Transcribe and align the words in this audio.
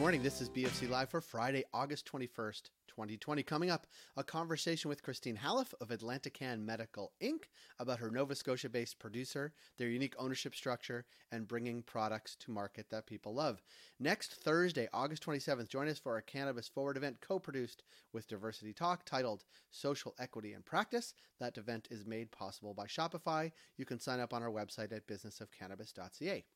morning. 0.00 0.22
This 0.22 0.40
is 0.40 0.48
BFC 0.48 0.88
Live 0.88 1.10
for 1.10 1.20
Friday, 1.20 1.62
August 1.74 2.10
21st, 2.10 2.70
2020. 2.88 3.42
Coming 3.42 3.70
up, 3.70 3.86
a 4.16 4.24
conversation 4.24 4.88
with 4.88 5.02
Christine 5.02 5.36
Hallef 5.36 5.74
of 5.78 5.88
AtlantiCann 5.88 6.64
Medical 6.64 7.12
Inc. 7.22 7.42
about 7.78 7.98
her 7.98 8.10
Nova 8.10 8.34
Scotia 8.34 8.70
based 8.70 8.98
producer, 8.98 9.52
their 9.76 9.88
unique 9.88 10.14
ownership 10.18 10.54
structure, 10.54 11.04
and 11.30 11.46
bringing 11.46 11.82
products 11.82 12.34
to 12.36 12.50
market 12.50 12.88
that 12.88 13.04
people 13.04 13.34
love. 13.34 13.60
Next 13.98 14.36
Thursday, 14.36 14.88
August 14.94 15.22
27th, 15.22 15.68
join 15.68 15.86
us 15.86 15.98
for 15.98 16.16
a 16.16 16.22
Cannabis 16.22 16.66
Forward 16.66 16.96
event 16.96 17.18
co 17.20 17.38
produced 17.38 17.82
with 18.14 18.26
Diversity 18.26 18.72
Talk 18.72 19.04
titled 19.04 19.44
Social 19.70 20.14
Equity 20.18 20.54
in 20.54 20.62
Practice. 20.62 21.12
That 21.40 21.58
event 21.58 21.88
is 21.90 22.06
made 22.06 22.30
possible 22.30 22.72
by 22.72 22.86
Shopify. 22.86 23.52
You 23.76 23.84
can 23.84 24.00
sign 24.00 24.18
up 24.18 24.32
on 24.32 24.42
our 24.42 24.50
website 24.50 24.94
at 24.94 25.06
businessofcannabis.ca. 25.06 26.46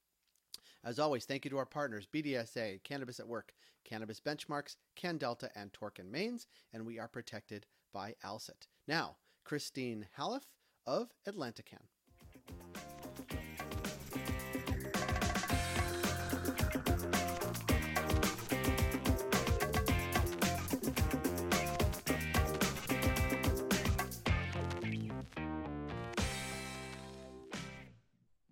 As 0.85 0.99
always, 0.99 1.25
thank 1.25 1.47
you 1.47 1.51
to 1.51 1.57
our 1.57 1.65
partners 1.65 2.07
BDSA, 2.13 2.83
Cannabis 2.85 3.19
at 3.19 3.27
Work, 3.27 3.55
Cannabis 3.85 4.21
Benchmarks, 4.21 4.77
CanDelta, 5.01 5.49
and 5.57 5.73
Torkin 5.73 6.11
Manes, 6.11 6.47
and 6.75 6.85
we 6.85 6.99
are 6.99 7.09
protected 7.09 7.65
by 7.95 8.15
ALCIT. 8.23 8.67
Now, 8.87 9.17
Christine 9.45 10.07
Hallef 10.19 10.43
of 10.87 11.09
AtlantiCann. 11.27 11.81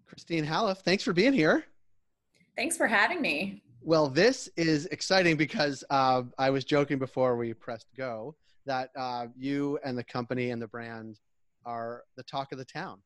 Christine 0.06 0.46
Hallef, 0.46 0.78
thanks 0.78 1.04
for 1.04 1.12
being 1.12 1.34
here. 1.34 1.66
Thanks 2.56 2.76
for 2.76 2.86
having 2.86 3.20
me. 3.20 3.62
Well, 3.82 4.08
this 4.08 4.48
is 4.56 4.86
exciting 4.86 5.36
because 5.36 5.82
uh, 5.90 6.22
I 6.38 6.50
was 6.50 6.64
joking 6.64 6.98
before 6.98 7.36
we 7.36 7.54
pressed 7.54 7.88
go 7.96 8.36
that 8.66 8.90
uh, 8.96 9.26
you 9.36 9.78
and 9.84 9.98
the 9.98 10.04
company 10.04 10.50
and 10.50 10.62
the 10.62 10.68
brand 10.68 11.18
are 11.64 12.04
the 12.16 12.22
talk 12.22 12.52
of 12.52 12.58
the 12.58 12.64
town. 12.64 12.98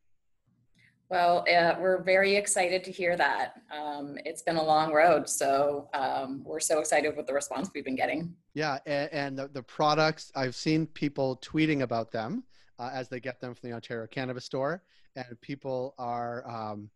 Well, 1.08 1.44
uh, 1.48 1.77
we're 1.78 2.02
very 2.02 2.34
excited 2.34 2.83
to 2.83 2.91
hear 2.91 3.17
that. 3.17 3.55
Um, 3.72 4.19
it's 4.24 4.42
been 4.42 4.56
a 4.56 4.62
long 4.62 4.92
road, 4.92 5.28
so 5.28 5.89
um, 5.94 6.42
we're 6.44 6.58
so 6.58 6.80
excited 6.80 7.17
with 7.17 7.28
the 7.28 7.33
response 7.33 7.70
we've 7.72 7.84
been 7.84 7.94
getting. 7.94 8.34
Yeah, 8.55 8.78
and, 8.86 9.12
and 9.12 9.39
the, 9.39 9.48
the, 9.48 9.62
products, 9.62 10.33
I've 10.34 10.56
seen 10.56 10.86
people 10.89 11.41
tweeting 11.44 11.83
about 11.83 12.11
them 12.11 12.42
uh, 12.80 12.91
as 12.92 13.08
they 13.08 13.20
get 13.20 13.41
them 13.41 13.55
from 13.55 13.70
the 13.70 13.74
Ontario 13.77 14.08
Cannabis 14.08 14.47
Store, 14.47 14.83
and 15.14 15.41
people 15.42 15.94
are 15.97 16.44
um, 16.48 16.91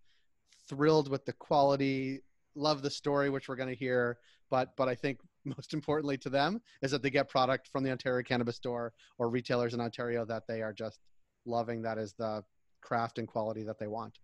thrilled 0.68 1.08
with 1.08 1.24
the 1.24 1.32
quality, 1.34 2.20
love 2.54 2.82
the 2.82 2.90
story, 2.90 3.30
which 3.30 3.48
we're 3.48 3.56
going 3.56 3.68
to 3.68 3.74
hear. 3.74 4.18
But 4.50 4.76
but 4.76 4.88
I 4.88 4.94
think 4.94 5.20
most 5.44 5.74
importantly 5.74 6.18
to 6.18 6.30
them 6.30 6.60
is 6.82 6.90
that 6.90 7.02
they 7.02 7.10
get 7.10 7.28
product 7.28 7.68
from 7.68 7.84
the 7.84 7.90
Ontario 7.90 8.22
Cannabis 8.22 8.56
Store 8.56 8.92
or 9.18 9.28
retailers 9.30 9.74
in 9.74 9.80
Ontario 9.80 10.24
that 10.26 10.44
they 10.48 10.62
are 10.62 10.72
just 10.72 11.00
loving. 11.46 11.82
That 11.82 11.98
is 11.98 12.14
the 12.18 12.44
craft 12.80 13.18
and 13.18 13.28
quality 13.28 13.62
that 13.64 13.78
they 13.78 13.86
want. 13.86 14.18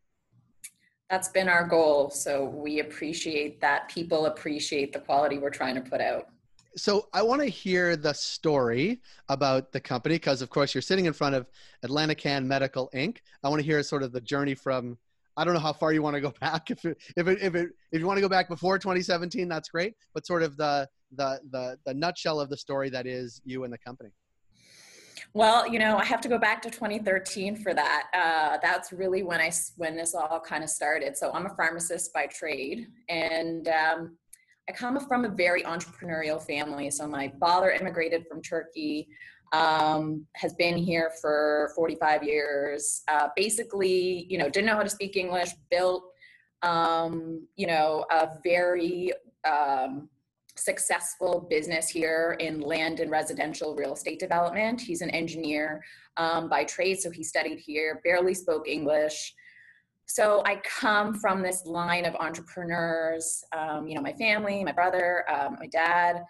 That's 1.11 1.29
been 1.29 1.49
our 1.49 1.67
goal. 1.67 2.11
So 2.11 2.45
we 2.45 2.81
appreciate 2.81 3.61
that 3.61 3.89
people 3.89 4.27
appreciate 4.27 4.93
the 4.93 4.99
quality 4.99 5.39
we're 5.39 5.51
trying 5.51 5.77
to 5.77 5.81
put 5.81 6.01
out. 6.01 6.27
So 6.77 7.09
I 7.15 7.23
want 7.23 7.41
to 7.41 7.47
hear 7.47 7.97
the 7.97 8.13
story 8.13 9.01
about 9.31 9.73
the 9.73 9.81
company 9.81 10.17
because, 10.17 10.43
of 10.43 10.51
course, 10.51 10.75
you're 10.75 10.83
sitting 10.83 11.07
in 11.07 11.15
front 11.15 11.35
of 11.35 11.47
AtlantiCann 11.85 12.45
Medical 12.45 12.91
Inc. 12.93 13.19
I 13.43 13.49
want 13.49 13.61
to 13.61 13.65
hear 13.65 13.83
sort 13.83 14.03
of 14.03 14.13
the 14.13 14.21
journey 14.21 14.55
from 14.55 14.99
I 15.37 15.45
don't 15.45 15.55
know 15.55 15.61
how 15.61 15.73
far 15.73 15.93
you 15.93 16.03
want 16.03 16.15
to 16.15 16.21
go 16.21 16.33
back. 16.41 16.71
If 16.71 16.85
it, 16.85 16.97
if 17.17 17.29
it, 17.29 17.39
if 17.41 17.55
it, 17.55 17.69
if 17.93 18.01
you 18.01 18.07
want 18.07 18.17
to 18.17 18.23
go 18.23 18.29
back 18.29 18.49
before 18.49 18.79
2017, 18.79 19.49
that's 19.49 19.69
great. 19.69 19.95
But 20.15 20.27
sort 20.27 20.43
of 20.43 20.57
the 20.57 20.89
the 21.15 21.41
the 21.51 21.79
the 21.87 21.95
nutshell 21.95 22.41
of 22.41 22.49
the 22.51 22.57
story 22.57 22.91
that 22.91 23.07
is 23.07 23.41
you 23.45 23.65
and 23.65 23.73
the 23.73 23.79
company. 23.79 24.11
Well, 25.35 25.69
you 25.69 25.79
know, 25.79 25.99
I 25.99 26.05
have 26.05 26.21
to 26.23 26.29
go 26.29 26.39
back 26.39 26.63
to 26.63 26.71
2013 26.71 27.57
for 27.57 27.75
that. 27.75 28.05
Uh, 28.15 28.59
that's 28.63 28.93
really 28.93 29.23
when 29.23 29.41
I 29.41 29.51
when 29.77 29.97
this 29.97 30.15
all 30.15 30.41
kind 30.41 30.65
of 30.65 30.71
started. 30.71 31.17
So 31.17 31.31
I'm 31.33 31.47
a 31.47 31.55
pharmacist 31.55 32.13
by 32.13 32.27
trade, 32.27 32.89
and 33.09 33.69
um, 33.69 34.17
I 34.69 34.73
come 34.73 34.99
from 34.99 35.25
a 35.25 35.29
very 35.29 35.63
entrepreneurial 35.63 36.43
family. 36.43 36.91
So 36.91 37.07
my 37.07 37.33
father 37.39 37.71
immigrated 37.71 38.27
from 38.27 38.43
Turkey 38.43 39.09
um, 39.53 40.27
has 40.35 40.55
been 40.55 40.77
here 40.77 41.11
for 41.21 41.73
45 41.75 42.23
years. 42.23 43.03
Uh, 43.09 43.29
basically, 43.37 44.27
you 44.29 44.39
know, 44.39 44.49
didn't 44.49 44.67
know 44.67 44.77
how 44.77 44.83
to 44.83 44.91
speak 44.91 45.17
English, 45.17 45.51
built, 45.71 46.05
um, 46.63 47.47
you 47.57 47.67
know, 47.67 48.05
a 48.11 48.31
very 48.43 49.13
um, 49.45 50.09
successful 50.57 51.47
business 51.49 51.89
here 51.89 52.37
in 52.41 52.61
land 52.61 53.01
and 53.01 53.11
residential 53.11 53.75
real 53.75 53.93
estate 53.93 54.19
development. 54.19 54.81
He's 54.81 55.03
an 55.03 55.11
engineer 55.11 55.83
um, 56.17 56.49
by 56.49 56.65
trade, 56.65 57.01
so 57.01 57.11
he 57.11 57.23
studied 57.23 57.59
here, 57.59 58.01
barely 58.05 58.35
spoke 58.35 58.67
English. 58.67 59.35
So 60.07 60.43
I 60.47 60.57
come 60.57 61.15
from 61.15 61.43
this 61.43 61.67
line 61.67 62.05
of 62.05 62.15
entrepreneurs, 62.17 63.45
um, 63.57 63.89
you 63.89 63.95
know, 63.97 64.01
my 64.01 64.13
family, 64.13 64.63
my 64.65 64.73
brother, 64.73 65.25
um, 65.29 65.57
my 65.59 65.67
dad. 65.67 66.23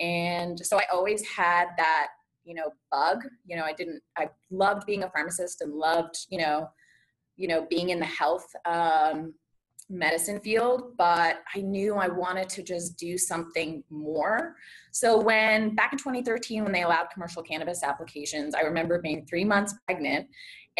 And 0.00 0.58
so 0.58 0.78
I 0.78 0.84
always 0.92 1.26
had 1.26 1.66
that 1.76 2.08
you 2.44 2.54
know 2.54 2.70
bug. 2.90 3.22
You 3.46 3.56
know 3.56 3.64
i 3.64 3.72
didn't 3.72 4.02
i 4.16 4.28
loved 4.50 4.86
being 4.86 5.02
a 5.02 5.10
pharmacist 5.10 5.60
and 5.60 5.74
loved 5.74 6.16
you 6.28 6.38
know 6.38 6.68
you 7.36 7.48
know 7.48 7.66
being 7.68 7.90
in 7.90 7.98
the 7.98 8.06
health 8.06 8.46
um, 8.64 9.34
medicine 9.90 10.40
field 10.40 10.94
but 10.96 11.42
i 11.54 11.60
knew 11.60 11.96
i 11.96 12.08
wanted 12.08 12.48
to 12.48 12.62
just 12.62 12.96
do 12.96 13.18
something 13.18 13.84
more. 13.90 14.56
So 14.92 15.20
when 15.20 15.74
back 15.74 15.92
in 15.92 15.98
2013 15.98 16.62
when 16.62 16.72
they 16.72 16.82
allowed 16.82 17.08
commercial 17.12 17.42
cannabis 17.42 17.82
applications 17.82 18.54
i 18.54 18.60
remember 18.60 19.00
being 19.00 19.26
three 19.26 19.44
months 19.44 19.74
pregnant 19.86 20.26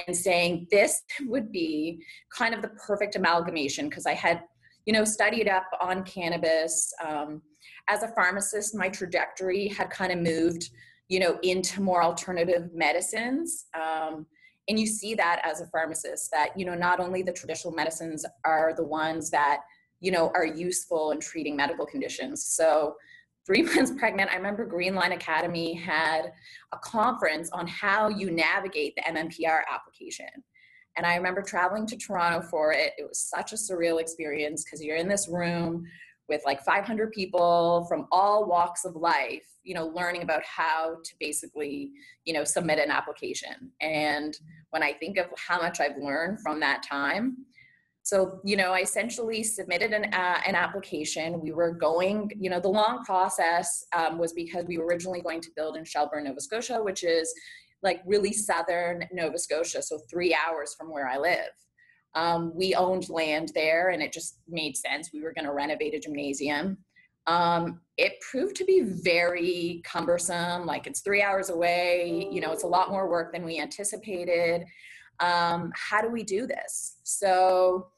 and 0.06 0.16
saying 0.16 0.66
this 0.70 1.02
would 1.26 1.52
be 1.52 2.02
kind 2.32 2.54
of 2.54 2.62
the 2.62 2.68
perfect 2.68 3.16
amalgamation 3.16 3.88
because 3.88 4.06
i 4.06 4.14
had 4.14 4.42
you 4.86 4.92
know 4.92 5.04
studied 5.04 5.48
up 5.48 5.66
on 5.80 6.02
cannabis 6.04 6.92
um, 7.04 7.42
as 7.88 8.02
a 8.02 8.08
pharmacist 8.08 8.74
my 8.74 8.88
trajectory 8.88 9.68
had 9.68 9.90
kind 9.90 10.12
of 10.12 10.18
moved 10.18 10.70
you 11.08 11.20
know, 11.20 11.38
into 11.42 11.82
more 11.82 12.02
alternative 12.02 12.70
medicines. 12.74 13.66
Um, 13.74 14.26
and 14.68 14.78
you 14.78 14.86
see 14.86 15.14
that 15.14 15.40
as 15.44 15.60
a 15.60 15.66
pharmacist 15.66 16.30
that, 16.30 16.58
you 16.58 16.64
know, 16.64 16.74
not 16.74 17.00
only 17.00 17.22
the 17.22 17.32
traditional 17.32 17.74
medicines 17.74 18.24
are 18.44 18.72
the 18.74 18.84
ones 18.84 19.30
that, 19.30 19.58
you 20.00 20.10
know, 20.10 20.32
are 20.34 20.46
useful 20.46 21.10
in 21.10 21.20
treating 21.20 21.54
medical 21.54 21.84
conditions. 21.84 22.46
So 22.46 22.96
three 23.46 23.62
months 23.74 23.92
pregnant, 23.98 24.30
I 24.30 24.36
remember 24.36 24.64
Green 24.64 24.94
Line 24.94 25.12
Academy 25.12 25.74
had 25.74 26.32
a 26.72 26.78
conference 26.78 27.50
on 27.50 27.66
how 27.66 28.08
you 28.08 28.30
navigate 28.30 28.94
the 28.96 29.02
MMPR 29.02 29.60
application. 29.70 30.28
And 30.96 31.04
I 31.04 31.16
remember 31.16 31.42
traveling 31.42 31.86
to 31.86 31.96
Toronto 31.96 32.46
for 32.46 32.72
it. 32.72 32.92
It 32.96 33.06
was 33.06 33.18
such 33.18 33.52
a 33.52 33.56
surreal 33.56 34.00
experience 34.00 34.64
because 34.64 34.82
you're 34.82 34.96
in 34.96 35.08
this 35.08 35.28
room 35.28 35.84
with 36.28 36.42
like 36.44 36.62
500 36.62 37.12
people 37.12 37.86
from 37.88 38.06
all 38.10 38.46
walks 38.46 38.84
of 38.84 38.96
life 38.96 39.44
you 39.64 39.74
know 39.74 39.86
learning 39.88 40.22
about 40.22 40.42
how 40.44 40.96
to 41.02 41.14
basically 41.18 41.90
you 42.24 42.32
know 42.32 42.44
submit 42.44 42.78
an 42.78 42.90
application. 42.90 43.72
And 43.80 44.36
when 44.70 44.82
i 44.82 44.92
think 44.92 45.18
of 45.18 45.26
how 45.36 45.60
much 45.60 45.80
i've 45.80 45.96
learned 45.96 46.40
from 46.40 46.60
that 46.60 46.82
time 46.82 47.38
so 48.02 48.40
you 48.44 48.56
know 48.56 48.72
i 48.72 48.80
essentially 48.80 49.42
submitted 49.42 49.92
an, 49.92 50.12
uh, 50.12 50.40
an 50.46 50.54
application. 50.54 51.40
We 51.40 51.52
were 51.52 51.72
going 51.72 52.30
you 52.38 52.50
know 52.50 52.60
the 52.60 52.68
long 52.68 53.02
process 53.04 53.84
um, 53.96 54.18
was 54.18 54.32
because 54.32 54.66
we 54.66 54.78
were 54.78 54.86
originally 54.86 55.22
going 55.22 55.40
to 55.40 55.50
build 55.56 55.76
in 55.76 55.84
shelburne 55.84 56.24
nova 56.24 56.40
scotia 56.40 56.82
which 56.82 57.02
is 57.02 57.32
like 57.82 58.00
really 58.06 58.32
southern 58.32 59.04
nova 59.12 59.38
scotia 59.38 59.82
so 59.82 59.98
three 60.10 60.34
hours 60.34 60.74
from 60.78 60.90
where 60.90 61.08
i 61.08 61.18
live 61.18 61.50
um, 62.14 62.52
we 62.54 62.74
owned 62.74 63.08
land 63.08 63.50
there 63.54 63.90
and 63.90 64.02
it 64.02 64.12
just 64.12 64.38
made 64.48 64.76
sense. 64.76 65.10
We 65.12 65.22
were 65.22 65.32
going 65.32 65.46
to 65.46 65.52
renovate 65.52 65.94
a 65.94 65.98
gymnasium. 65.98 66.78
Um, 67.26 67.80
it 67.96 68.20
proved 68.20 68.54
to 68.56 68.64
be 68.64 68.82
very 68.82 69.82
cumbersome. 69.84 70.66
Like 70.66 70.86
it's 70.86 71.00
three 71.00 71.22
hours 71.22 71.50
away, 71.50 72.28
you 72.30 72.40
know, 72.40 72.52
it's 72.52 72.64
a 72.64 72.68
lot 72.68 72.90
more 72.90 73.08
work 73.08 73.32
than 73.32 73.44
we 73.44 73.58
anticipated. 73.58 74.64
Um, 75.20 75.72
how 75.74 76.02
do 76.02 76.08
we 76.08 76.22
do 76.22 76.46
this? 76.46 76.98
So 77.02 77.88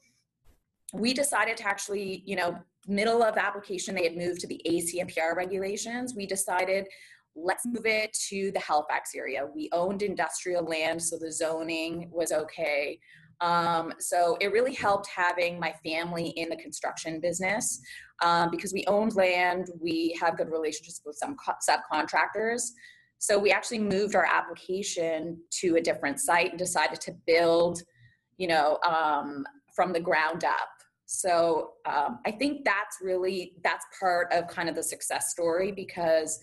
we 0.93 1.13
decided 1.13 1.57
to 1.57 1.67
actually, 1.67 2.23
you 2.25 2.35
know, 2.35 2.57
middle 2.87 3.21
of 3.21 3.37
application, 3.37 3.95
they 3.95 4.03
had 4.03 4.15
moved 4.15 4.39
to 4.41 4.47
the 4.47 4.61
ACMPR 4.65 5.35
regulations. 5.35 6.15
We 6.15 6.25
decided 6.25 6.87
let's 7.35 7.65
move 7.65 7.85
it 7.85 8.11
to 8.29 8.51
the 8.51 8.59
Halifax 8.59 9.11
area. 9.15 9.47
We 9.53 9.69
owned 9.71 10.01
industrial 10.01 10.63
land, 10.63 11.01
so 11.01 11.17
the 11.17 11.31
zoning 11.31 12.09
was 12.11 12.31
okay. 12.31 12.99
Um, 13.41 13.93
so 13.99 14.37
it 14.41 14.51
really 14.51 14.73
helped 14.73 15.07
having 15.07 15.59
my 15.59 15.73
family 15.85 16.29
in 16.29 16.49
the 16.49 16.55
construction 16.55 17.19
business 17.19 17.79
um, 18.23 18.49
because 18.49 18.73
we 18.73 18.83
owned 18.87 19.15
land, 19.15 19.69
we 19.79 20.17
have 20.19 20.37
good 20.37 20.49
relationships 20.49 21.01
with 21.05 21.15
some 21.15 21.35
co- 21.35 21.53
subcontractors. 21.67 22.63
So 23.19 23.37
we 23.37 23.51
actually 23.51 23.79
moved 23.79 24.15
our 24.15 24.25
application 24.25 25.39
to 25.59 25.75
a 25.75 25.81
different 25.81 26.19
site 26.19 26.49
and 26.49 26.59
decided 26.59 27.01
to 27.01 27.15
build, 27.25 27.81
you 28.37 28.47
know, 28.47 28.79
um, 28.87 29.45
from 29.75 29.93
the 29.93 29.99
ground 29.99 30.43
up. 30.43 30.69
So 31.05 31.73
um, 31.85 32.19
I 32.25 32.31
think 32.31 32.65
that's 32.65 32.97
really 33.01 33.53
that's 33.63 33.85
part 33.99 34.31
of 34.33 34.47
kind 34.47 34.67
of 34.67 34.75
the 34.75 34.83
success 34.83 35.31
story 35.31 35.71
because 35.71 36.39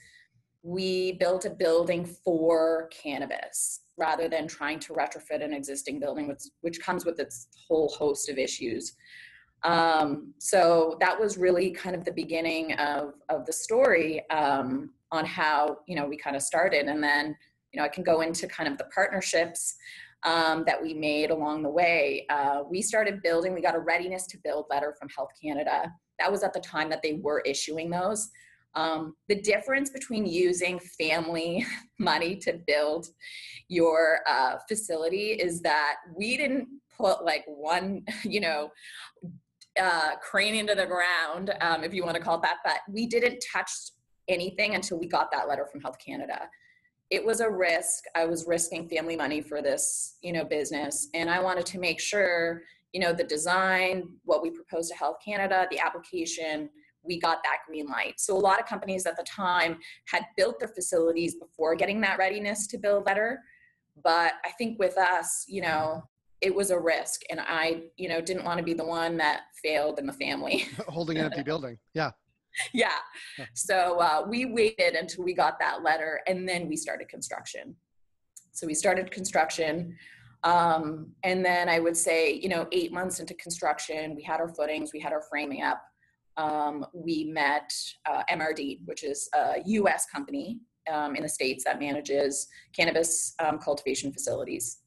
we 0.63 1.13
built 1.13 1.45
a 1.45 1.51
building 1.51 2.07
for 2.25 2.89
cannabis 2.89 3.84
rather 3.97 4.29
than 4.29 4.49
trying 4.49 4.79
to 4.81 4.93
retrofit 4.93 5.43
an 5.43 5.53
existing 5.53 6.01
building, 6.01 6.29
which, 6.29 6.43
which 6.63 6.81
comes 6.81 7.05
with 7.05 7.21
its 7.21 7.49
whole 7.69 7.89
host 7.89 8.29
of 8.29 8.39
issues. 8.39 8.95
Um, 9.63 10.35
so 10.39 10.97
that 11.01 11.19
was 11.19 11.39
really 11.39 11.71
kind 11.71 11.97
of 11.97 12.05
the 12.05 12.13
beginning 12.13 12.73
of, 12.75 13.15
of 13.29 13.47
the 13.47 13.53
story 13.53 14.29
um, 14.31 14.91
on 15.11 15.25
how, 15.25 15.79
you 15.87 15.97
know, 15.97 16.07
we 16.07 16.17
kind 16.17 16.37
of 16.37 16.43
started. 16.43 16.87
And 16.87 17.03
then, 17.03 17.37
you 17.73 17.79
know, 17.79 17.85
I 17.85 17.89
can 17.89 18.05
go 18.05 18.21
into 18.21 18.47
kind 18.47 18.69
of 18.71 18.77
the 18.77 18.85
partnerships 18.95 19.75
um, 20.25 20.65
that 20.67 20.83
we 20.83 20.93
made 20.95 21.31
along 21.31 21.63
the 21.63 21.71
way. 21.71 22.27
Uh, 22.31 22.63
we 22.69 22.83
started 22.83 23.23
building, 23.23 23.55
we 23.55 23.63
got 23.63 23.75
a 23.75 23.81
readiness 23.81 24.27
to 24.29 24.39
build 24.43 24.67
letter 24.71 24.95
from 24.99 25.09
Health 25.09 25.31
Canada. 25.43 25.93
That 26.19 26.31
was 26.31 26.43
at 26.43 26.53
the 26.53 26.61
time 26.61 26.91
that 26.91 27.03
they 27.03 27.15
were 27.23 27.41
issuing 27.41 27.91
those. 27.91 28.31
Um, 28.77 29.15
the 29.29 29.41
difference 29.41 29.91
between 29.91 30.27
using 30.27 30.79
family 30.99 31.65
money 31.99 32.37
to 32.37 32.61
build 32.67 33.07
your 33.69 34.21
uh, 34.29 34.57
facility 34.69 35.31
is 35.33 35.61
that 35.63 35.97
we 36.17 36.37
didn't 36.37 36.69
put 36.97 37.25
like 37.25 37.45
one, 37.47 38.05
you 38.23 38.41
know, 38.41 38.71
uh, 39.81 40.17
crane 40.23 40.55
into 40.55 40.75
the 40.75 40.87
ground, 40.87 41.53
um, 41.61 41.83
if 41.83 41.93
you 41.93 42.05
want 42.05 42.17
to 42.17 42.23
call 42.23 42.37
it 42.37 42.43
that, 42.43 42.59
but 42.65 42.79
we 42.89 43.07
didn't 43.07 43.45
touch 43.53 43.71
anything 44.29 44.75
until 44.75 44.99
we 44.99 45.07
got 45.07 45.31
that 45.33 45.49
letter 45.49 45.67
from 45.67 45.81
Health 45.81 45.99
Canada. 46.05 46.49
It 47.11 47.25
was 47.25 47.41
a 47.41 47.51
risk. 47.51 48.05
I 48.15 48.25
was 48.25 48.47
risking 48.47 48.89
family 48.89 49.17
money 49.17 49.41
for 49.41 49.61
this, 49.61 50.17
you 50.23 50.33
know, 50.33 50.45
business, 50.45 51.09
and 51.15 51.29
I 51.29 51.41
wanted 51.41 51.67
to 51.67 51.79
make 51.79 52.01
sure, 52.01 52.63
you 52.93 53.01
know, 53.01 53.13
the 53.13 53.25
design, 53.25 54.09
what 54.25 54.43
we 54.43 54.51
proposed 54.51 54.91
to 54.93 54.97
Health 54.97 55.17
Canada, 55.25 55.67
the 55.71 55.81
application, 55.81 56.71
we 57.05 57.21
got 57.21 57.43
that 57.45 57.59
green 57.67 57.87
light. 57.87 58.15
So 58.19 58.37
a 58.37 58.39
lot 58.39 58.61
of 58.61 58.67
companies 58.67 59.07
at 59.07 59.17
the 59.17 59.25
time 59.25 59.79
had 60.07 60.25
built 60.37 60.59
their 60.59 60.69
facilities 60.69 61.37
before 61.37 61.75
getting 61.75 62.01
that 62.03 62.19
readiness 62.19 62.67
to 62.69 62.79
build 62.79 63.05
better. 63.05 63.41
But 64.03 64.35
I 64.45 64.51
think 64.59 64.79
with 64.79 64.99
us, 64.99 65.45
you 65.47 65.63
know, 65.63 66.03
it 66.41 66.55
was 66.55 66.71
a 66.71 66.79
risk 66.79 67.23
and 67.31 67.41
I, 67.41 67.85
you 67.97 68.09
know, 68.09 68.21
didn't 68.21 68.45
want 68.45 68.59
to 68.59 68.65
be 68.65 68.75
the 68.75 68.85
one 68.85 69.17
that 69.19 69.43
failed 69.63 69.99
in 69.99 70.07
the 70.07 70.13
family. 70.13 70.67
Holding 70.89 71.19
an 71.19 71.27
empty 71.27 71.43
building. 71.45 71.79
Yeah. 71.95 72.11
yeah. 72.73 72.99
So 73.55 73.99
uh, 73.99 74.27
we 74.29 74.47
waited 74.47 74.95
until 74.95 75.25
we 75.25 75.33
got 75.33 75.59
that 75.61 75.83
letter 75.83 76.21
and 76.27 76.49
then 76.49 76.69
we 76.69 76.77
started 76.77 77.09
construction. 77.09 77.77
So 78.53 78.67
we 78.67 78.75
started 78.75 79.11
construction. 79.11 79.97
Um, 80.43 81.13
and 81.23 81.45
then 81.45 81.69
I 81.69 81.81
would 81.81 81.97
say, 81.97 82.35
you 82.35 82.49
know, 82.49 82.69
eight 82.71 82.93
months 82.93 83.19
into 83.21 83.35
construction, 83.35 84.15
we 84.15 84.23
had 84.23 84.41
our 84.41 84.49
footings, 84.49 84.93
we 84.93 85.01
had 85.01 85.13
our 85.13 85.23
framing 85.23 85.63
up 85.63 85.83
um, 86.37 86.87
we 86.93 87.25
met 87.25 87.73
uh, 88.07 88.23
MRD, 88.31 88.81
which 88.85 89.05
is 89.05 89.29
a 89.35 89.57
US 89.65 90.07
company 90.07 90.61
um, 90.91 91.17
in 91.17 91.23
the 91.23 91.29
States 91.29 91.65
that 91.65 91.79
manages 91.79 92.49
cannabis 92.75 93.35
um, 93.39 93.59
cultivation 93.59 94.13
facilities. 94.13 94.79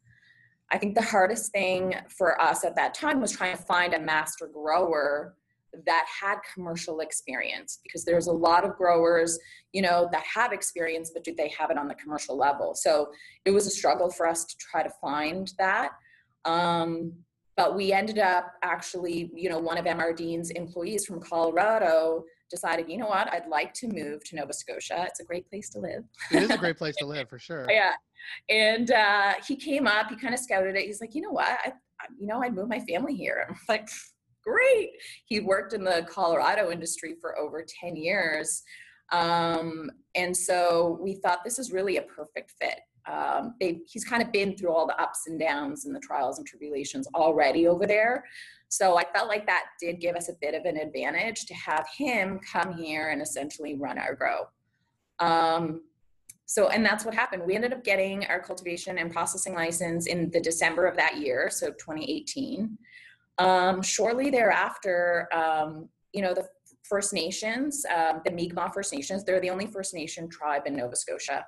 I 0.72 0.78
think 0.78 0.96
the 0.96 1.02
hardest 1.02 1.52
thing 1.52 1.96
for 2.10 2.40
us 2.42 2.66
at 2.66 2.76
that 2.76 2.94
time 2.94 3.22
was 3.22 3.32
trying 3.32 3.56
to 3.56 3.64
find 3.64 3.94
a 3.94 4.00
master 4.00 4.48
grower 4.48 5.36
that 5.86 6.06
had 6.22 6.38
commercial 6.54 7.00
experience 7.02 7.80
because 7.84 8.04
there's 8.04 8.28
a 8.28 8.32
lot 8.32 8.66
of 8.66 8.76
growers 8.78 9.38
you 9.74 9.82
know 9.82 10.10
that 10.12 10.24
have 10.24 10.52
experience 10.52 11.12
but 11.14 11.24
do 11.24 11.36
they 11.36 11.50
have 11.50 11.70
it 11.70 11.78
on 11.78 11.88
the 11.88 11.94
commercial 11.96 12.38
level 12.38 12.74
so 12.74 13.12
it 13.46 13.52
was 13.52 13.68
a 13.68 13.70
struggle 13.70 14.10
for 14.10 14.28
us 14.28 14.46
to 14.46 14.56
try 14.58 14.82
to 14.82 14.90
find 15.02 15.54
that 15.60 15.92
um, 16.46 17.12
but 17.58 17.76
we 17.76 17.92
ended 17.92 18.20
up 18.20 18.54
actually, 18.62 19.32
you 19.34 19.50
know, 19.50 19.58
one 19.58 19.80
of 19.80 19.86
MRD's 19.86 20.52
employees 20.52 21.06
from 21.06 21.20
Colorado 21.20 22.24
decided, 22.52 22.88
you 22.88 22.98
know 22.98 23.08
what, 23.08 23.34
I'd 23.34 23.48
like 23.48 23.74
to 23.74 23.88
move 23.88 24.24
to 24.26 24.36
Nova 24.36 24.54
Scotia. 24.54 25.06
It's 25.10 25.20
a 25.20 25.26
great 25.26 25.50
place 25.50 25.70
to 25.72 25.80
live. 25.80 26.04
it 26.32 26.44
is 26.44 26.52
a 26.52 26.58
great 26.58 26.78
place 26.78 26.96
to 26.98 27.06
live 27.06 27.28
for 27.28 27.40
sure. 27.40 27.66
Yeah. 27.70 27.94
And 28.48 28.92
uh, 28.92 29.34
he 29.46 29.56
came 29.56 29.88
up, 29.88 30.10
he 30.10 30.16
kind 30.16 30.36
of 30.36 30.40
scouted 30.40 30.76
it. 30.76 30.86
He's 30.86 31.02
like, 31.02 31.16
you 31.16 31.22
know 31.22 31.32
what, 31.32 31.48
I, 31.48 31.74
you 32.20 32.28
know, 32.28 32.44
I'd 32.44 32.54
move 32.54 32.70
my 32.70 32.80
family 32.82 33.16
here. 33.16 33.48
I'm 33.50 33.58
like, 33.68 33.90
great. 34.44 34.92
He 35.26 35.40
worked 35.40 35.74
in 35.74 35.84
the 35.84 36.06
Colorado 36.08 36.72
industry 36.72 37.16
for 37.20 37.38
over 37.40 37.66
10 37.82 37.96
years. 37.96 38.62
Um, 39.12 39.90
and 40.16 40.36
so 40.36 41.00
we 41.02 41.16
thought 41.16 41.44
this 41.44 41.58
is 41.58 41.72
really 41.72 41.98
a 41.98 42.04
perfect 42.04 42.54
fit 42.62 42.80
um, 43.08 43.56
he's 43.60 44.04
kind 44.04 44.22
of 44.22 44.32
been 44.32 44.56
through 44.58 44.72
all 44.72 44.86
the 44.86 45.00
ups 45.02 45.28
and 45.28 45.40
downs 45.40 45.86
and 45.86 45.96
the 45.96 46.00
trials 46.00 46.38
and 46.38 46.48
tribulations 46.48 47.08
already 47.16 47.68
over 47.68 47.86
there. 47.86 48.26
So 48.70 48.98
I 48.98 49.06
felt 49.16 49.30
like 49.30 49.46
that 49.46 49.66
did 49.80 50.02
give 50.02 50.16
us 50.16 50.30
a 50.30 50.34
bit 50.42 50.54
of 50.54 50.66
an 50.66 50.78
advantage 50.78 51.46
to 51.46 51.54
have 51.54 51.88
him 51.98 52.40
come 52.40 52.74
here 52.74 53.10
and 53.10 53.22
essentially 53.22 53.76
run 53.76 53.98
our 53.98 54.14
grow. 54.14 54.48
Um, 55.20 55.82
so, 56.46 56.70
and 56.70 56.86
that's 56.86 57.06
what 57.06 57.14
happened. 57.14 57.44
We 57.46 57.56
ended 57.56 57.74
up 57.74 57.84
getting 57.84 58.26
our 58.26 58.42
cultivation 58.42 58.98
and 58.98 59.12
processing 59.12 59.54
license 59.54 60.08
in 60.08 60.30
the 60.32 60.40
December 60.40 60.86
of 60.86 60.96
that 60.98 61.18
year, 61.18 61.50
so 61.50 61.68
2018. 61.72 62.78
Um, 63.38 63.82
shortly 63.82 64.30
thereafter, 64.30 65.28
um, 65.34 65.90
you 66.14 66.22
know, 66.22 66.34
the 66.34 66.48
First 66.84 67.14
Nations, 67.14 67.86
um, 67.94 68.22
the 68.24 68.32
Mi'kmaq 68.32 68.74
First 68.74 68.94
Nations, 68.94 69.24
they're 69.24 69.42
the 69.42 69.50
only 69.50 69.68
First 69.68 69.94
Nation 69.94 70.30
tribe 70.30 70.64
in 70.66 70.76
Nova 70.76 70.96
Scotia 70.96 71.46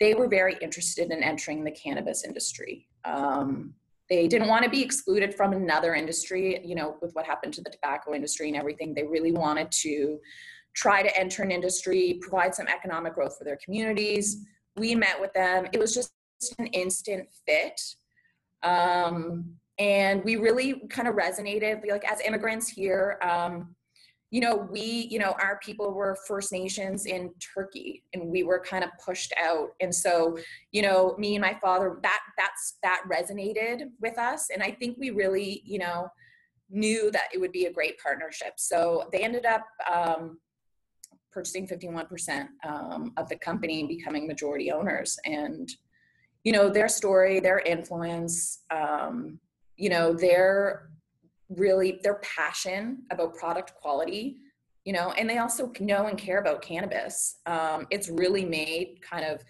they 0.00 0.14
were 0.14 0.28
very 0.28 0.56
interested 0.60 1.10
in 1.10 1.22
entering 1.22 1.64
the 1.64 1.70
cannabis 1.70 2.24
industry. 2.24 2.88
Um, 3.04 3.74
they 4.10 4.28
didn't 4.28 4.48
want 4.48 4.64
to 4.64 4.70
be 4.70 4.82
excluded 4.82 5.34
from 5.34 5.52
another 5.52 5.94
industry, 5.94 6.60
you 6.64 6.74
know, 6.74 6.96
with 7.00 7.14
what 7.14 7.24
happened 7.24 7.54
to 7.54 7.62
the 7.62 7.70
tobacco 7.70 8.14
industry 8.14 8.48
and 8.48 8.56
everything. 8.56 8.92
They 8.92 9.04
really 9.04 9.32
wanted 9.32 9.70
to 9.72 10.18
try 10.74 11.02
to 11.02 11.18
enter 11.18 11.42
an 11.42 11.50
industry, 11.50 12.18
provide 12.20 12.54
some 12.54 12.66
economic 12.68 13.14
growth 13.14 13.38
for 13.38 13.44
their 13.44 13.58
communities. 13.64 14.44
We 14.76 14.94
met 14.94 15.20
with 15.20 15.32
them. 15.32 15.68
It 15.72 15.78
was 15.78 15.94
just 15.94 16.12
an 16.58 16.66
instant 16.68 17.28
fit. 17.46 17.80
Um, 18.62 19.54
and 19.78 20.22
we 20.24 20.36
really 20.36 20.82
kind 20.90 21.08
of 21.08 21.14
resonated, 21.14 21.88
like 21.88 22.04
as 22.10 22.20
immigrants 22.20 22.68
here, 22.68 23.18
um, 23.22 23.74
you 24.34 24.40
know, 24.40 24.66
we, 24.68 25.06
you 25.12 25.20
know, 25.20 25.36
our 25.40 25.60
people 25.62 25.92
were 25.92 26.18
First 26.26 26.50
Nations 26.50 27.06
in 27.06 27.32
Turkey 27.54 28.02
and 28.14 28.26
we 28.26 28.42
were 28.42 28.58
kind 28.58 28.82
of 28.82 28.90
pushed 28.98 29.32
out. 29.40 29.68
And 29.80 29.94
so, 29.94 30.36
you 30.72 30.82
know, 30.82 31.14
me 31.18 31.36
and 31.36 31.40
my 31.40 31.56
father, 31.62 32.00
that 32.02 32.20
that's 32.36 32.78
that 32.82 33.04
resonated 33.08 33.90
with 34.00 34.18
us. 34.18 34.48
And 34.52 34.60
I 34.60 34.72
think 34.72 34.96
we 34.98 35.10
really, 35.10 35.62
you 35.64 35.78
know, 35.78 36.08
knew 36.68 37.12
that 37.12 37.28
it 37.32 37.38
would 37.38 37.52
be 37.52 37.66
a 37.66 37.72
great 37.72 37.96
partnership. 38.00 38.54
So 38.56 39.08
they 39.12 39.20
ended 39.20 39.46
up 39.46 39.66
um, 39.88 40.40
purchasing 41.30 41.68
51% 41.68 42.48
um, 42.64 43.12
of 43.16 43.28
the 43.28 43.36
company, 43.36 43.78
and 43.78 43.88
becoming 43.88 44.26
majority 44.26 44.72
owners. 44.72 45.16
And, 45.24 45.70
you 46.42 46.50
know, 46.50 46.68
their 46.70 46.88
story, 46.88 47.38
their 47.38 47.60
influence, 47.60 48.64
um, 48.72 49.38
you 49.76 49.90
know, 49.90 50.12
their 50.12 50.88
really 51.48 52.00
their 52.02 52.20
passion 52.36 53.02
about 53.10 53.34
product 53.34 53.74
quality 53.74 54.38
you 54.84 54.92
know 54.92 55.12
and 55.12 55.28
they 55.28 55.38
also 55.38 55.72
know 55.80 56.06
and 56.06 56.18
care 56.18 56.38
about 56.38 56.62
cannabis. 56.62 57.36
Um, 57.46 57.86
it's 57.90 58.08
really 58.08 58.44
made 58.44 59.00
kind 59.02 59.24
of 59.24 59.42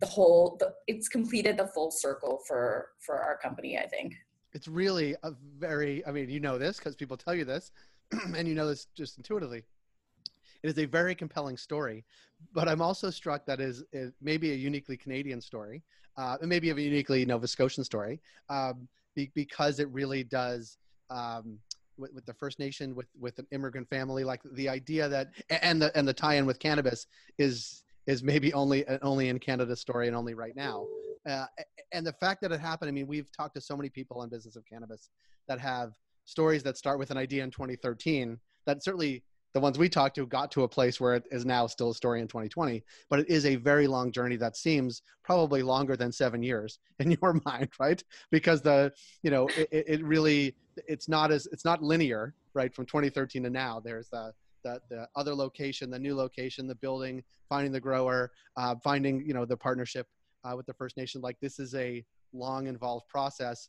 the 0.00 0.06
whole 0.06 0.56
the, 0.58 0.72
it's 0.86 1.08
completed 1.08 1.56
the 1.56 1.66
full 1.68 1.90
circle 1.90 2.40
for 2.46 2.88
for 2.98 3.18
our 3.18 3.36
company 3.38 3.78
i 3.78 3.86
think. 3.86 4.14
It's 4.52 4.66
really 4.66 5.14
a 5.22 5.32
very 5.58 6.04
i 6.06 6.10
mean 6.10 6.28
you 6.28 6.40
know 6.40 6.58
this 6.58 6.78
because 6.78 6.96
people 6.96 7.16
tell 7.16 7.34
you 7.34 7.44
this 7.44 7.70
and 8.36 8.48
you 8.48 8.54
know 8.54 8.66
this 8.66 8.86
just 8.96 9.16
intuitively. 9.16 9.62
It 10.62 10.68
is 10.68 10.78
a 10.78 10.84
very 10.84 11.14
compelling 11.14 11.56
story 11.56 12.04
but 12.52 12.68
i'm 12.68 12.82
also 12.82 13.10
struck 13.10 13.46
that 13.46 13.60
is, 13.60 13.84
is 13.92 14.12
maybe 14.20 14.52
a 14.52 14.54
uniquely 14.54 14.96
canadian 14.96 15.40
story 15.40 15.82
uh, 16.16 16.36
maybe 16.42 16.70
a 16.70 16.74
uniquely 16.74 17.24
nova 17.24 17.46
scotian 17.46 17.84
story 17.84 18.20
um, 18.48 18.88
be, 19.14 19.30
because 19.34 19.80
it 19.80 19.88
really 19.90 20.22
does 20.22 20.78
um, 21.10 21.58
with, 21.98 22.12
with, 22.14 22.26
the 22.26 22.34
First 22.34 22.58
Nation, 22.58 22.94
with 22.94 23.08
with 23.18 23.38
an 23.38 23.46
immigrant 23.52 23.88
family, 23.88 24.24
like 24.24 24.40
the 24.52 24.68
idea 24.68 25.08
that 25.08 25.28
and 25.50 25.80
the 25.80 25.96
and 25.96 26.06
the 26.06 26.14
tie-in 26.14 26.46
with 26.46 26.58
cannabis 26.58 27.06
is 27.38 27.82
is 28.06 28.22
maybe 28.22 28.52
only 28.54 28.86
only 29.02 29.28
in 29.28 29.38
Canada's 29.38 29.80
story 29.80 30.06
and 30.06 30.16
only 30.16 30.34
right 30.34 30.56
now. 30.56 30.86
Uh, 31.28 31.44
and 31.92 32.06
the 32.06 32.12
fact 32.14 32.40
that 32.40 32.50
it 32.52 32.60
happened, 32.60 32.88
I 32.88 32.92
mean, 32.92 33.06
we've 33.06 33.30
talked 33.32 33.54
to 33.56 33.60
so 33.60 33.76
many 33.76 33.90
people 33.90 34.22
in 34.22 34.30
business 34.30 34.56
of 34.56 34.64
cannabis 34.64 35.10
that 35.48 35.60
have 35.60 35.92
stories 36.24 36.62
that 36.62 36.78
start 36.78 36.98
with 36.98 37.10
an 37.10 37.18
idea 37.18 37.44
in 37.44 37.50
2013 37.50 38.38
that 38.66 38.82
certainly 38.82 39.22
the 39.52 39.60
ones 39.60 39.78
we 39.78 39.88
talked 39.88 40.14
to 40.16 40.26
got 40.26 40.50
to 40.52 40.62
a 40.62 40.68
place 40.68 41.00
where 41.00 41.14
it 41.14 41.24
is 41.30 41.44
now 41.44 41.66
still 41.66 41.90
a 41.90 41.94
story 41.94 42.20
in 42.20 42.28
2020 42.28 42.82
but 43.08 43.20
it 43.20 43.28
is 43.28 43.46
a 43.46 43.56
very 43.56 43.86
long 43.86 44.12
journey 44.12 44.36
that 44.36 44.56
seems 44.56 45.02
probably 45.24 45.62
longer 45.62 45.96
than 45.96 46.12
seven 46.12 46.42
years 46.42 46.78
in 46.98 47.10
your 47.20 47.40
mind 47.44 47.68
right? 47.78 48.02
Because 48.30 48.62
the 48.62 48.92
you 49.22 49.30
know 49.30 49.48
it, 49.56 49.68
it 49.72 50.04
really 50.04 50.54
it's 50.88 51.08
not 51.08 51.30
as 51.30 51.46
it's 51.52 51.64
not 51.64 51.82
linear 51.82 52.34
right? 52.54 52.74
From 52.74 52.86
2013 52.86 53.44
to 53.44 53.50
now 53.50 53.80
there's 53.80 54.08
the 54.08 54.32
the, 54.62 54.80
the 54.90 55.08
other 55.16 55.34
location 55.34 55.90
the 55.90 55.98
new 55.98 56.14
location 56.14 56.66
the 56.66 56.74
building 56.74 57.22
finding 57.48 57.72
the 57.72 57.80
grower 57.80 58.30
uh, 58.56 58.74
finding 58.82 59.24
you 59.24 59.34
know 59.34 59.44
the 59.44 59.56
partnership 59.56 60.06
uh, 60.44 60.54
with 60.56 60.66
the 60.66 60.74
first 60.74 60.96
nation. 60.96 61.20
Like 61.20 61.36
this 61.40 61.58
is 61.58 61.74
a 61.74 62.04
long 62.32 62.66
involved 62.66 63.08
process. 63.08 63.68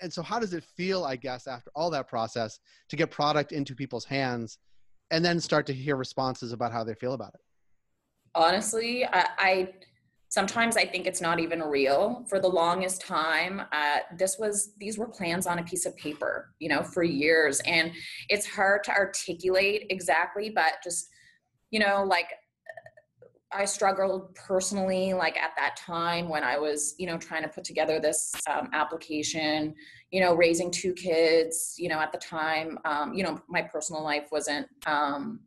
And 0.00 0.12
so 0.12 0.22
how 0.22 0.38
does 0.38 0.54
it 0.54 0.62
feel 0.62 1.04
i 1.04 1.16
guess 1.16 1.48
after 1.48 1.72
all 1.74 1.90
that 1.90 2.06
process 2.06 2.60
to 2.88 2.94
get 2.94 3.10
product 3.10 3.50
into 3.50 3.74
people's 3.74 4.04
hands 4.04 4.58
and 5.10 5.24
then 5.24 5.40
start 5.40 5.66
to 5.66 5.72
hear 5.72 5.96
responses 5.96 6.52
about 6.52 6.72
how 6.72 6.84
they 6.84 6.94
feel 6.94 7.14
about 7.14 7.34
it. 7.34 7.40
Honestly 8.34 9.04
i, 9.06 9.26
I 9.38 9.72
sometimes 10.28 10.76
i 10.76 10.84
think 10.84 11.06
it's 11.06 11.20
not 11.20 11.40
even 11.40 11.60
real. 11.60 12.24
For 12.28 12.40
the 12.40 12.48
longest 12.48 13.00
time 13.00 13.62
uh, 13.72 13.98
this 14.18 14.36
was 14.38 14.72
these 14.78 14.98
were 14.98 15.08
plans 15.08 15.46
on 15.46 15.58
a 15.58 15.64
piece 15.64 15.86
of 15.86 15.96
paper 15.96 16.54
you 16.58 16.68
know 16.68 16.82
for 16.82 17.02
years. 17.02 17.60
And 17.60 17.92
it's 18.28 18.46
hard 18.46 18.84
to 18.84 18.92
articulate 18.92 19.86
exactly 19.90 20.50
but 20.50 20.74
just 20.82 21.08
you 21.70 21.80
know 21.80 22.04
like 22.04 22.28
I 23.56 23.64
struggled 23.64 24.34
personally, 24.34 25.14
like 25.14 25.38
at 25.38 25.52
that 25.56 25.76
time 25.76 26.28
when 26.28 26.44
I 26.44 26.58
was, 26.58 26.94
you 26.98 27.06
know, 27.06 27.16
trying 27.16 27.42
to 27.42 27.48
put 27.48 27.64
together 27.64 27.98
this 27.98 28.34
um, 28.50 28.68
application, 28.74 29.74
you 30.10 30.20
know, 30.20 30.34
raising 30.34 30.70
two 30.70 30.92
kids, 30.92 31.74
you 31.78 31.88
know, 31.88 31.98
at 31.98 32.12
the 32.12 32.18
time, 32.18 32.78
um, 32.84 33.14
you 33.14 33.24
know, 33.24 33.40
my 33.48 33.62
personal 33.62 34.02
life 34.02 34.28
wasn't, 34.30 34.66
um, 34.86 35.40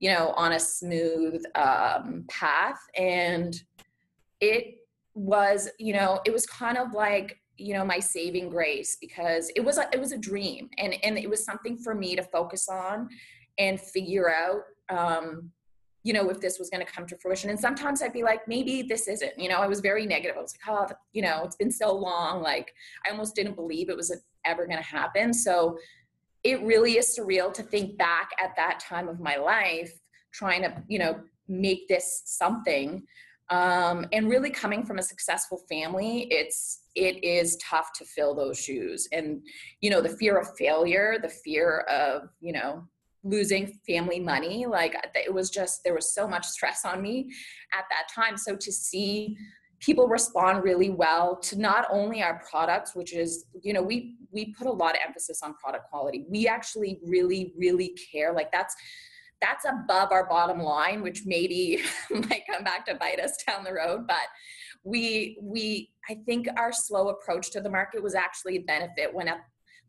you 0.00 0.10
know, 0.10 0.32
on 0.36 0.52
a 0.52 0.60
smooth 0.60 1.42
um, 1.54 2.24
path. 2.28 2.80
And 2.96 3.54
it 4.40 4.78
was, 5.14 5.68
you 5.78 5.92
know, 5.92 6.20
it 6.26 6.32
was 6.32 6.46
kind 6.46 6.76
of 6.76 6.92
like, 6.92 7.38
you 7.56 7.74
know, 7.74 7.84
my 7.84 8.00
saving 8.00 8.50
grace 8.50 8.96
because 9.00 9.50
it 9.54 9.64
was 9.64 9.78
a, 9.78 9.88
it 9.92 10.00
was 10.00 10.12
a 10.12 10.18
dream 10.18 10.68
and, 10.78 10.96
and 11.04 11.16
it 11.16 11.30
was 11.30 11.44
something 11.44 11.78
for 11.78 11.94
me 11.94 12.16
to 12.16 12.22
focus 12.22 12.68
on 12.68 13.08
and 13.56 13.80
figure 13.80 14.30
out, 14.30 14.62
um, 14.90 15.50
you 16.06 16.12
know, 16.12 16.30
if 16.30 16.40
this 16.40 16.60
was 16.60 16.70
going 16.70 16.86
to 16.86 16.90
come 16.90 17.04
to 17.04 17.16
fruition. 17.16 17.50
And 17.50 17.58
sometimes 17.58 18.00
I'd 18.00 18.12
be 18.12 18.22
like, 18.22 18.46
maybe 18.46 18.80
this 18.80 19.08
isn't, 19.08 19.36
you 19.36 19.48
know, 19.48 19.56
I 19.56 19.66
was 19.66 19.80
very 19.80 20.06
negative. 20.06 20.36
I 20.38 20.40
was 20.40 20.54
like, 20.54 20.78
oh, 20.92 20.94
you 21.12 21.20
know, 21.20 21.42
it's 21.42 21.56
been 21.56 21.72
so 21.72 21.92
long. 21.92 22.40
Like, 22.42 22.72
I 23.04 23.10
almost 23.10 23.34
didn't 23.34 23.56
believe 23.56 23.88
it 23.88 23.96
was 23.96 24.16
ever 24.44 24.66
going 24.66 24.78
to 24.78 24.84
happen. 24.84 25.34
So 25.34 25.76
it 26.44 26.62
really 26.62 26.92
is 26.92 27.18
surreal 27.18 27.52
to 27.54 27.62
think 27.64 27.98
back 27.98 28.30
at 28.40 28.54
that 28.54 28.78
time 28.78 29.08
of 29.08 29.18
my 29.18 29.34
life, 29.34 29.92
trying 30.32 30.62
to, 30.62 30.80
you 30.86 31.00
know, 31.00 31.18
make 31.48 31.88
this 31.88 32.22
something. 32.24 33.02
Um, 33.50 34.06
and 34.12 34.30
really 34.30 34.50
coming 34.50 34.86
from 34.86 34.98
a 35.00 35.02
successful 35.02 35.60
family, 35.68 36.28
it's, 36.30 36.82
it 36.94 37.22
is 37.24 37.56
tough 37.56 37.92
to 37.94 38.04
fill 38.04 38.32
those 38.32 38.60
shoes. 38.60 39.08
And, 39.10 39.42
you 39.80 39.90
know, 39.90 40.00
the 40.00 40.16
fear 40.20 40.38
of 40.38 40.56
failure, 40.56 41.16
the 41.20 41.28
fear 41.28 41.80
of, 41.80 42.28
you 42.40 42.52
know, 42.52 42.86
losing 43.26 43.78
family 43.86 44.20
money 44.20 44.66
like 44.66 44.94
it 45.14 45.32
was 45.32 45.50
just 45.50 45.82
there 45.84 45.94
was 45.94 46.14
so 46.14 46.26
much 46.28 46.46
stress 46.46 46.84
on 46.84 47.02
me 47.02 47.30
at 47.72 47.84
that 47.90 48.08
time. 48.14 48.36
So 48.36 48.56
to 48.56 48.72
see 48.72 49.36
people 49.80 50.08
respond 50.08 50.62
really 50.62 50.90
well 50.90 51.36
to 51.36 51.58
not 51.58 51.86
only 51.90 52.22
our 52.22 52.42
products 52.48 52.94
which 52.94 53.12
is 53.12 53.44
you 53.62 53.72
know 53.72 53.82
we 53.82 54.16
we 54.32 54.54
put 54.54 54.66
a 54.66 54.72
lot 54.72 54.94
of 54.94 55.00
emphasis 55.06 55.42
on 55.42 55.54
product 55.54 55.88
quality. 55.90 56.24
We 56.28 56.46
actually 56.48 57.00
really 57.04 57.52
really 57.58 57.96
care. 58.12 58.32
Like 58.32 58.52
that's 58.52 58.74
that's 59.42 59.66
above 59.66 60.12
our 60.12 60.26
bottom 60.28 60.60
line 60.60 61.02
which 61.02 61.22
maybe 61.26 61.82
might 62.10 62.44
come 62.50 62.64
back 62.64 62.86
to 62.86 62.94
bite 62.94 63.20
us 63.20 63.36
down 63.46 63.64
the 63.64 63.72
road. 63.74 64.06
But 64.06 64.28
we 64.86 65.36
we 65.42 65.90
i 66.08 66.14
think 66.26 66.46
our 66.56 66.72
slow 66.72 67.08
approach 67.08 67.50
to 67.50 67.60
the 67.60 67.68
market 67.68 68.00
was 68.00 68.14
actually 68.14 68.56
a 68.56 68.60
benefit 68.60 69.12
when 69.12 69.26
at 69.26 69.40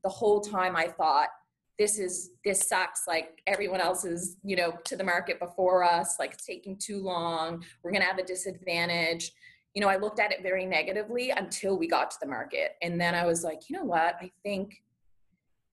the 0.04 0.10
whole 0.10 0.42
time 0.42 0.76
i 0.76 0.88
thought 0.88 1.30
this 1.78 2.00
is 2.00 2.32
this 2.44 2.68
sucks 2.68 3.08
like 3.08 3.42
everyone 3.48 3.80
else 3.80 4.04
is 4.04 4.38
you 4.44 4.56
know 4.56 4.74
to 4.84 4.96
the 4.96 5.04
market 5.04 5.40
before 5.40 5.84
us 5.84 6.16
like 6.20 6.34
it's 6.34 6.46
taking 6.46 6.78
too 6.78 7.00
long 7.00 7.64
we're 7.84 7.92
going 7.92 8.02
to 8.02 8.08
have 8.08 8.18
a 8.18 8.24
disadvantage. 8.24 9.32
You 9.74 9.82
know 9.82 9.90
i 9.90 9.98
looked 9.98 10.20
at 10.20 10.32
it 10.32 10.42
very 10.42 10.66
negatively 10.66 11.30
until 11.30 11.78
we 11.78 11.88
got 11.88 12.10
to 12.12 12.18
the 12.20 12.28
market 12.28 12.72
and 12.82 13.00
then 13.00 13.14
i 13.14 13.26
was 13.26 13.44
like 13.44 13.70
you 13.70 13.78
know 13.78 13.84
what? 13.86 14.16
I 14.20 14.32
think 14.44 14.74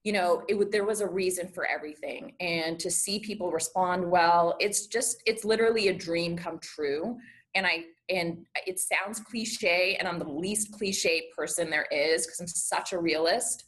you 0.03 0.13
know 0.13 0.43
it 0.47 0.53
would 0.53 0.71
there 0.71 0.85
was 0.85 1.01
a 1.01 1.07
reason 1.07 1.47
for 1.47 1.65
everything 1.65 2.33
and 2.39 2.79
to 2.79 2.91
see 2.91 3.19
people 3.19 3.51
respond 3.51 4.09
well 4.09 4.55
it's 4.59 4.85
just 4.85 5.21
it's 5.25 5.43
literally 5.43 5.87
a 5.87 5.93
dream 5.93 6.37
come 6.37 6.59
true 6.59 7.17
and 7.55 7.65
i 7.65 7.83
and 8.09 8.45
it 8.67 8.79
sounds 8.79 9.19
cliche 9.19 9.95
and 9.97 10.07
i'm 10.07 10.19
the 10.19 10.29
least 10.29 10.71
cliche 10.71 11.23
person 11.35 11.71
there 11.71 11.87
is 11.91 12.27
because 12.27 12.39
i'm 12.39 12.47
such 12.47 12.93
a 12.93 12.99
realist 12.99 13.63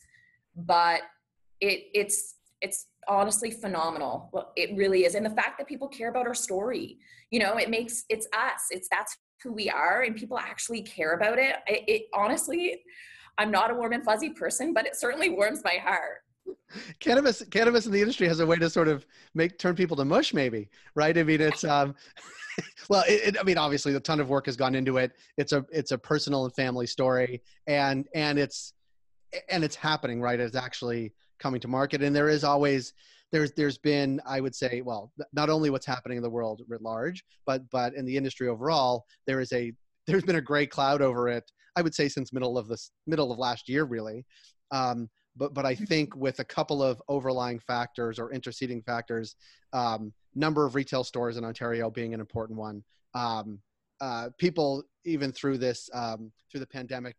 but 0.55 1.01
it 1.61 1.83
it's 1.93 2.35
it's 2.61 2.87
honestly 3.07 3.51
phenomenal 3.51 4.31
it 4.55 4.75
really 4.75 5.05
is 5.05 5.15
and 5.15 5.25
the 5.25 5.29
fact 5.29 5.57
that 5.57 5.67
people 5.67 5.87
care 5.87 6.09
about 6.09 6.27
our 6.27 6.33
story 6.33 6.97
you 7.31 7.39
know 7.39 7.57
it 7.57 7.69
makes 7.69 8.03
it's 8.09 8.27
us 8.33 8.65
it's 8.71 8.87
that's 8.89 9.17
who 9.43 9.53
we 9.53 9.69
are 9.69 10.01
and 10.01 10.15
people 10.15 10.37
actually 10.37 10.81
care 10.81 11.13
about 11.13 11.37
it. 11.37 11.57
It, 11.67 11.83
it 11.87 12.01
honestly 12.13 12.81
i'm 13.37 13.51
not 13.51 13.71
a 13.71 13.73
warm 13.73 13.93
and 13.93 14.03
fuzzy 14.03 14.31
person 14.31 14.73
but 14.73 14.85
it 14.85 14.95
certainly 14.95 15.29
warms 15.29 15.63
my 15.63 15.75
heart. 15.75 16.21
Cannabis 16.99 17.43
cannabis 17.51 17.85
in 17.85 17.91
the 17.91 18.01
industry 18.01 18.27
has 18.27 18.39
a 18.39 18.45
way 18.45 18.57
to 18.57 18.69
sort 18.69 18.87
of 18.87 19.05
make 19.35 19.57
turn 19.57 19.75
people 19.75 19.97
to 19.97 20.05
mush 20.05 20.33
maybe 20.33 20.69
right? 20.95 21.17
I 21.17 21.23
mean 21.23 21.41
it's 21.41 21.63
um 21.63 21.95
well 22.89 23.03
it, 23.07 23.35
it, 23.35 23.39
i 23.39 23.43
mean 23.43 23.57
obviously 23.57 23.93
a 23.95 23.99
ton 23.99 24.19
of 24.19 24.29
work 24.29 24.47
has 24.47 24.55
gone 24.55 24.75
into 24.75 24.97
it. 24.97 25.13
It's 25.37 25.51
a 25.51 25.65
it's 25.71 25.91
a 25.91 25.97
personal 25.97 26.45
and 26.45 26.55
family 26.55 26.87
story 26.87 27.41
and 27.67 28.07
and 28.15 28.39
it's 28.39 28.73
and 29.49 29.63
it's 29.63 29.75
happening 29.75 30.21
right? 30.21 30.39
It's 30.39 30.55
actually 30.55 31.13
coming 31.39 31.61
to 31.61 31.67
market. 31.67 32.01
And 32.01 32.15
there 32.15 32.29
is 32.29 32.43
always 32.43 32.93
there's 33.31 33.51
there's 33.53 33.77
been 33.77 34.21
i 34.25 34.39
would 34.39 34.55
say 34.55 34.81
well 34.81 35.11
not 35.33 35.49
only 35.49 35.69
what's 35.69 35.85
happening 35.85 36.15
in 36.15 36.23
the 36.23 36.29
world 36.29 36.61
writ 36.69 36.81
large 36.81 37.25
but 37.45 37.61
but 37.71 37.93
in 37.93 38.05
the 38.05 38.15
industry 38.15 38.47
overall 38.47 39.05
there 39.25 39.41
is 39.41 39.51
a 39.51 39.73
there's 40.07 40.23
been 40.23 40.37
a 40.37 40.41
gray 40.41 40.65
cloud 40.65 41.01
over 41.01 41.27
it 41.27 41.43
i 41.75 41.81
would 41.81 41.93
say 41.93 42.07
since 42.07 42.31
middle 42.31 42.57
of 42.57 42.67
this 42.67 42.91
middle 43.05 43.31
of 43.31 43.37
last 43.37 43.67
year 43.67 43.83
really. 43.83 44.25
Um, 44.71 45.09
but 45.35 45.53
but 45.53 45.65
i 45.65 45.75
mm-hmm. 45.75 45.85
think 45.85 46.15
with 46.15 46.39
a 46.39 46.45
couple 46.45 46.81
of 46.81 47.01
overlying 47.07 47.59
factors 47.59 48.17
or 48.17 48.31
interceding 48.31 48.81
factors 48.81 49.35
um, 49.73 50.13
number 50.35 50.65
of 50.65 50.75
retail 50.75 51.03
stores 51.03 51.37
in 51.37 51.43
ontario 51.43 51.89
being 51.89 52.13
an 52.13 52.19
important 52.19 52.57
one. 52.57 52.83
Um, 53.13 53.59
uh, 53.99 54.29
people 54.37 54.83
even 55.05 55.31
through 55.31 55.57
this 55.57 55.89
um, 55.93 56.31
through 56.51 56.59
the 56.59 56.67
pandemic 56.67 57.15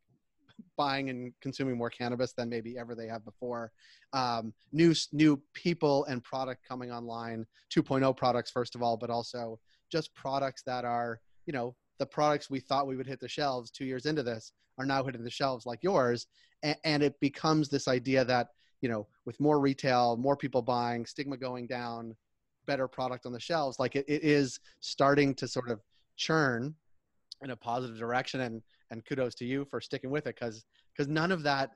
buying 0.76 1.10
and 1.10 1.32
consuming 1.40 1.76
more 1.76 1.90
cannabis 1.90 2.32
than 2.32 2.48
maybe 2.48 2.78
ever 2.78 2.94
they 2.94 3.06
have 3.06 3.24
before. 3.24 3.72
Um, 4.12 4.52
new 4.72 4.94
new 5.12 5.40
people 5.54 6.04
and 6.06 6.22
product 6.22 6.66
coming 6.66 6.90
online, 6.90 7.46
2.0 7.74 8.16
products 8.16 8.50
first 8.50 8.74
of 8.74 8.82
all, 8.82 8.96
but 8.96 9.10
also 9.10 9.58
just 9.90 10.14
products 10.14 10.62
that 10.62 10.84
are 10.84 11.20
you 11.46 11.52
know 11.52 11.74
the 11.98 12.06
products 12.06 12.50
we 12.50 12.60
thought 12.60 12.86
we 12.86 12.96
would 12.96 13.06
hit 13.06 13.20
the 13.20 13.28
shelves 13.28 13.70
two 13.70 13.84
years 13.84 14.06
into 14.06 14.22
this 14.22 14.52
are 14.78 14.86
now 14.86 15.02
hitting 15.02 15.24
the 15.24 15.30
shelves 15.30 15.66
like 15.66 15.82
yours, 15.82 16.26
and, 16.62 16.76
and 16.84 17.02
it 17.02 17.18
becomes 17.20 17.68
this 17.68 17.88
idea 17.88 18.24
that 18.24 18.48
you 18.80 18.88
know 18.88 19.06
with 19.24 19.38
more 19.40 19.60
retail, 19.60 20.16
more 20.16 20.36
people 20.36 20.62
buying, 20.62 21.04
stigma 21.04 21.36
going 21.36 21.66
down, 21.66 22.14
better 22.66 22.86
product 22.86 23.26
on 23.26 23.32
the 23.32 23.40
shelves, 23.40 23.78
like 23.78 23.96
it, 23.96 24.04
it 24.08 24.22
is 24.22 24.60
starting 24.80 25.34
to 25.34 25.48
sort 25.48 25.70
of 25.70 25.80
churn 26.16 26.74
in 27.42 27.50
a 27.50 27.56
positive 27.56 27.98
direction 27.98 28.40
and 28.40 28.62
and 28.90 29.04
kudos 29.04 29.34
to 29.36 29.44
you 29.44 29.64
for 29.64 29.80
sticking 29.80 30.10
with 30.10 30.26
it 30.26 30.36
because 30.38 30.64
because 30.96 31.08
none 31.08 31.32
of 31.32 31.42
that 31.42 31.70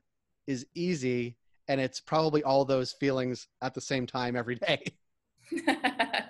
is 0.46 0.66
easy 0.74 1.36
and 1.68 1.80
it's 1.80 2.00
probably 2.00 2.42
all 2.42 2.64
those 2.64 2.92
feelings 2.92 3.48
at 3.62 3.74
the 3.74 3.80
same 3.80 4.06
time 4.06 4.36
every 4.36 4.56
day. 4.56 4.82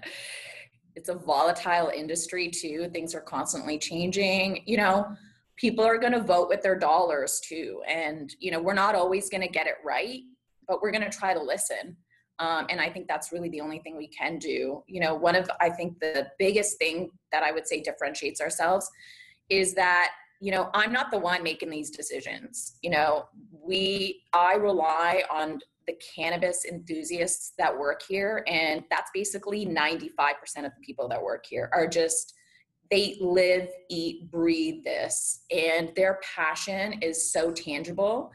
It's 0.95 1.09
a 1.09 1.15
volatile 1.15 1.89
industry 1.89 2.51
too. 2.51 2.91
Things 2.93 3.15
are 3.15 3.21
constantly 3.21 3.79
changing. 3.79 4.63
You 4.67 4.77
know 4.77 5.17
people 5.57 5.85
are 5.85 5.99
going 5.99 6.13
to 6.13 6.21
vote 6.21 6.49
with 6.49 6.63
their 6.63 6.79
dollars 6.79 7.39
too 7.47 7.83
and 7.87 8.35
you 8.41 8.51
know 8.51 8.61
we're 8.61 8.73
not 8.73 8.95
always 8.95 9.29
going 9.29 9.43
to 9.43 9.49
get 9.49 9.67
it 9.67 9.75
right 9.85 10.21
but 10.67 10.81
we're 10.81 10.91
going 10.91 11.05
to 11.05 11.19
try 11.19 11.35
to 11.35 11.43
listen. 11.43 11.97
Um, 12.39 12.67
and 12.71 12.81
i 12.81 12.89
think 12.89 13.07
that's 13.07 13.31
really 13.33 13.51
the 13.51 13.61
only 13.61 13.79
thing 13.81 13.97
we 13.97 14.09
can 14.09 14.39
do. 14.39 14.83
You 14.87 15.01
know 15.01 15.15
one 15.15 15.37
of 15.37 15.51
i 15.61 15.69
think 15.69 16.01
the 16.01 16.29
biggest 16.39 16.79
thing 16.79 17.11
that 17.33 17.43
i 17.43 17.53
would 17.53 17.67
say 17.67 17.81
differentiates 17.81 18.41
ourselves 18.41 18.91
is 19.51 19.75
that 19.75 20.13
you 20.43 20.51
know 20.51 20.69
i'm 20.75 20.93
not 20.93 21.11
the 21.13 21.19
one 21.19 21.43
making 21.43 21.71
these 21.71 21.91
decisions. 21.91 22.77
You 22.83 22.91
know 22.91 23.27
we 23.65 24.25
i 24.33 24.55
rely 24.55 25.23
on 25.31 25.61
the 25.87 25.95
cannabis 26.15 26.65
enthusiasts 26.65 27.53
that 27.59 27.77
work 27.77 28.03
here 28.09 28.45
and 28.47 28.85
that's 28.91 29.11
basically 29.13 29.67
95% 29.67 30.07
of 30.59 30.73
the 30.77 30.81
people 30.85 31.09
that 31.09 31.21
work 31.23 31.45
here 31.49 31.71
are 31.73 31.87
just 31.87 32.35
they 32.91 33.17
live 33.21 33.69
eat 33.89 34.31
breathe 34.31 34.85
this 34.85 35.45
and 35.51 35.91
their 35.97 36.21
passion 36.37 36.99
is 37.01 37.33
so 37.33 37.51
tangible. 37.51 38.31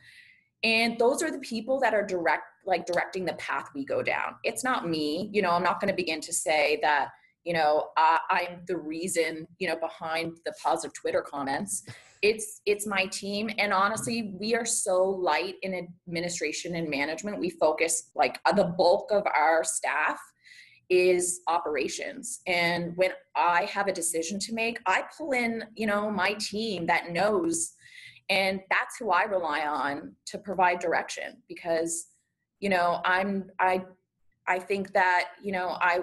And 0.64 0.98
those 0.98 1.22
are 1.22 1.30
the 1.30 1.40
people 1.40 1.80
that 1.82 1.94
are 1.94 2.04
direct 2.04 2.44
like 2.66 2.86
directing 2.86 3.24
the 3.24 3.34
path 3.34 3.70
we 3.76 3.86
go 3.86 4.02
down. 4.02 4.36
It's 4.44 4.64
not 4.64 4.90
me. 4.90 5.30
You 5.32 5.42
know 5.42 5.52
i'm 5.52 5.64
not 5.64 5.80
going 5.80 5.90
to 5.90 5.96
begin 5.96 6.22
to 6.22 6.34
say 6.34 6.80
that 6.82 7.10
you 7.48 7.54
know 7.54 7.88
I, 7.96 8.20
i'm 8.30 8.62
the 8.68 8.78
reason 8.78 9.48
you 9.58 9.68
know 9.68 9.78
behind 9.78 10.38
the 10.46 10.54
positive 10.64 10.94
twitter 10.94 11.22
comments. 11.22 11.84
It's 12.24 12.62
it's 12.66 12.88
my 12.88 13.06
team 13.06 13.50
and 13.60 13.72
honestly 13.72 14.34
we 14.40 14.56
are 14.56 14.66
so 14.66 15.04
light 15.04 15.56
in 15.62 15.88
administration 16.08 16.76
and 16.76 16.90
management. 16.90 17.40
We 17.40 17.52
focus 17.52 18.10
like 18.16 18.40
the 18.56 18.74
bulk 18.76 19.12
of 19.12 19.24
our 19.28 19.64
staff 19.64 20.20
is 20.90 21.42
operations 21.48 22.40
and 22.48 22.96
when 22.96 23.12
i 23.36 23.64
have 23.66 23.88
a 23.88 23.92
decision 23.92 24.40
to 24.40 24.54
make 24.54 24.80
i 24.86 25.04
pull 25.18 25.34
in 25.34 25.62
you 25.76 25.86
know 25.86 26.10
my 26.10 26.32
team 26.40 26.86
that 26.86 27.12
knows 27.12 27.74
and 28.30 28.60
that's 28.70 28.98
who 29.00 29.12
I 29.12 29.24
rely 29.24 29.62
on 29.66 30.14
to 30.28 30.38
provide 30.38 30.80
direction 30.80 31.42
because 31.48 32.08
you 32.60 32.70
know 32.70 33.00
I'm 33.06 33.50
I 33.60 33.86
I 34.48 34.60
think 34.60 34.94
that 34.94 35.30
you 35.44 35.52
know 35.52 35.78
I 35.80 36.02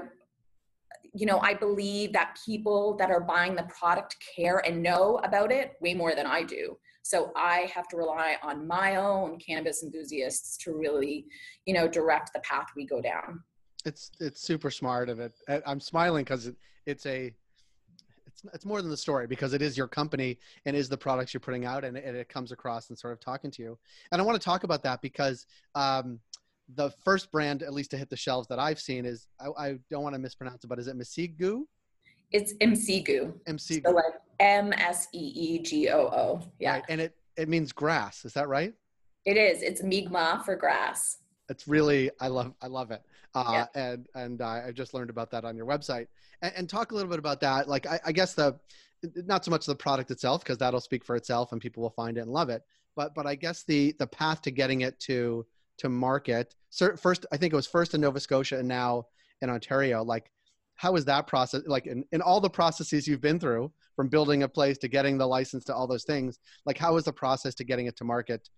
you 1.15 1.27
know 1.27 1.39
I 1.39 1.55
believe 1.55 2.13
that 2.13 2.37
people 2.45 2.97
that 2.97 3.11
are 3.11 3.21
buying 3.21 3.55
the 3.55 3.63
product 3.65 4.17
care 4.37 4.59
and 4.67 4.83
know 4.83 5.21
about 5.23 5.53
it 5.53 5.73
way 5.81 5.95
more 5.95 6.15
than 6.15 6.27
I 6.27 6.43
do. 6.43 6.77
So 7.03 7.33
I 7.37 7.71
have 7.75 7.87
to 7.89 7.99
rely 7.99 8.37
on 8.43 8.67
my 8.67 8.97
own 8.97 9.39
cannabis 9.39 9.83
enthusiasts 9.83 10.57
to 10.65 10.73
really, 10.73 11.27
you 11.67 11.75
know, 11.75 11.87
direct 11.87 12.33
the 12.33 12.41
path 12.41 12.69
we 12.75 12.87
go 12.87 13.01
down. 13.01 13.43
It's 13.85 14.11
it's 14.21 14.41
super 14.41 14.71
smart 14.71 15.09
of 15.09 15.21
it. 15.21 15.35
I'm 15.67 15.81
smiling 15.81 16.25
because 16.25 16.47
it, 16.47 16.57
it's 16.87 17.05
a 17.05 17.33
it's 18.27 18.43
it's 18.55 18.65
more 18.65 18.81
than 18.81 18.91
the 18.91 18.97
story 18.97 19.27
because 19.27 19.53
it 19.53 19.61
is 19.61 19.77
your 19.77 19.87
company 19.87 20.39
and 20.65 20.75
is 20.75 20.89
the 20.89 20.97
products 20.97 21.35
you're 21.35 21.41
putting 21.43 21.67
out 21.67 21.85
and, 21.85 21.99
and 21.99 22.17
it 22.17 22.29
comes 22.31 22.53
across 22.53 22.89
and 22.89 22.99
sort 22.99 23.13
of 23.13 23.21
talking 23.21 23.51
to 23.51 23.63
you. 23.63 23.79
And 24.11 24.21
I 24.21 24.25
want 24.25 24.41
to 24.41 24.45
talk 24.45 24.65
about 24.65 24.83
that 24.85 25.03
because 25.03 25.47
um, 25.75 26.19
the 26.75 26.91
first 27.05 27.31
brand, 27.31 27.63
at 27.63 27.73
least 27.73 27.91
to 27.91 27.97
hit 27.97 28.11
the 28.11 28.17
shelves 28.17 28.49
that 28.49 28.59
I've 28.59 28.81
seen, 28.81 29.05
is 29.05 29.29
I, 29.41 29.67
I 29.67 29.79
don't 29.91 30.03
want 30.03 30.15
to 30.15 30.19
mispronounce 30.19 30.65
it, 30.65 30.69
but 30.69 30.79
is 30.79 30.89
it 30.89 30.97
Mseegu? 30.97 31.63
It's 32.33 32.55
Mseegu. 32.55 33.33
Mseegu. 33.47 33.83
So 33.85 33.91
like 33.93 34.15
M 34.41 34.73
S 34.73 35.09
E 35.13 35.19
E 35.19 35.59
G 35.61 35.91
O 35.91 35.99
O. 36.01 36.41
Yeah. 36.59 36.75
Right. 36.75 36.85
And 36.89 37.01
it 37.01 37.17
it 37.37 37.49
means 37.49 37.73
grass. 37.73 38.25
Is 38.25 38.33
that 38.33 38.49
right? 38.49 38.73
It 39.25 39.37
is. 39.37 39.63
It's 39.63 39.83
Mi'kmaq 39.83 40.45
for 40.45 40.57
grass. 40.57 41.19
It's 41.49 41.69
really 41.69 42.11
I 42.21 42.29
love 42.29 42.55
I 42.61 42.67
love 42.67 42.91
it. 42.91 43.03
Uh, 43.35 43.45
yeah. 43.51 43.67
And 43.75 44.07
and 44.15 44.41
uh, 44.41 44.63
I 44.67 44.73
just 44.73 44.95
learned 44.95 45.11
about 45.11 45.31
that 45.33 45.45
on 45.45 45.57
your 45.57 45.67
website. 45.67 46.07
And, 46.43 46.53
and 46.57 46.69
talk 46.69 46.93
a 46.93 46.95
little 46.95 47.11
bit 47.11 47.19
about 47.19 47.41
that. 47.41 47.69
Like 47.69 47.87
I, 47.87 48.01
I 48.07 48.13
guess 48.13 48.35
the 48.35 48.59
not 49.27 49.45
so 49.45 49.51
much 49.51 49.67
the 49.67 49.75
product 49.75 50.11
itself 50.11 50.43
because 50.43 50.59
that'll 50.59 50.81
speak 50.81 51.05
for 51.05 51.15
itself 51.17 51.53
and 51.53 51.61
people 51.61 51.83
will 51.83 51.91
find 51.91 52.17
it 52.17 52.23
and 52.23 52.31
love 52.31 52.49
it. 52.49 52.63
But 52.97 53.15
but 53.15 53.27
I 53.27 53.35
guess 53.35 53.65
the 53.65 53.95
the 53.99 54.07
path 54.07 54.43
to 54.43 54.51
getting 54.51 54.81
it 54.81 54.99
to 55.01 55.47
to 55.79 55.89
market. 55.89 56.55
First, 57.01 57.27
I 57.33 57.37
think 57.37 57.53
it 57.53 57.57
was 57.57 57.67
first 57.67 57.95
in 57.95 58.01
Nova 58.01 58.21
Scotia 58.21 58.59
and 58.59 58.69
now 58.69 59.07
in 59.41 59.51
Ontario. 59.51 60.03
Like, 60.03 60.31
how 60.77 60.97
is 60.97 61.05
that 61.05 61.27
process? 61.27 61.63
Like, 61.67 61.87
in, 61.87 62.05
in 62.13 62.21
all 62.21 62.41
the 62.41 62.51
processes 62.51 63.07
you've 63.07 63.21
been 63.21 63.39
through, 63.39 63.73
from 63.95 64.09
building 64.09 64.43
a 64.43 64.49
place 64.49 64.77
to 64.79 64.89
getting 64.89 65.19
the 65.19 65.27
license 65.27 65.65
to 65.65 65.75
all 65.75 65.87
those 65.87 66.05
things, 66.05 66.39
like, 66.67 66.77
how 66.77 66.97
is 66.97 67.05
the 67.05 67.13
process 67.13 67.55
to 67.55 67.65
getting 67.65 67.87
it 67.87 67.97
to 67.97 68.05
market 68.05 68.49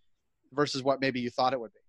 versus 0.52 0.82
what 0.82 1.00
maybe 1.00 1.20
you 1.20 1.28
thought 1.28 1.52
it 1.52 1.60
would 1.60 1.74
be? 1.74 1.80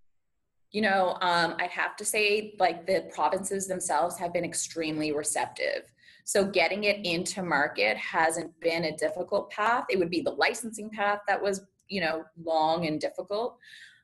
You 0.72 0.82
know, 0.82 1.18
um, 1.22 1.56
I'd 1.60 1.70
have 1.70 1.96
to 1.96 2.04
say, 2.04 2.56
like, 2.60 2.86
the 2.86 3.10
provinces 3.14 3.68
themselves 3.68 4.18
have 4.18 4.34
been 4.34 4.44
extremely 4.44 5.14
receptive. 5.14 5.84
So 6.26 6.44
getting 6.44 6.84
it 6.84 7.06
into 7.06 7.42
market 7.42 7.96
hasn't 7.96 8.52
been 8.60 8.84
a 8.84 8.98
difficult 8.98 9.50
path. 9.50 9.86
It 9.90 9.98
would 9.98 10.10
be 10.10 10.20
the 10.20 10.32
licensing 10.32 10.90
path 10.90 11.20
that 11.26 11.42
was, 11.42 11.62
you 11.88 12.02
know, 12.02 12.26
long 12.44 12.86
and 12.86 13.00
difficult. 13.00 13.58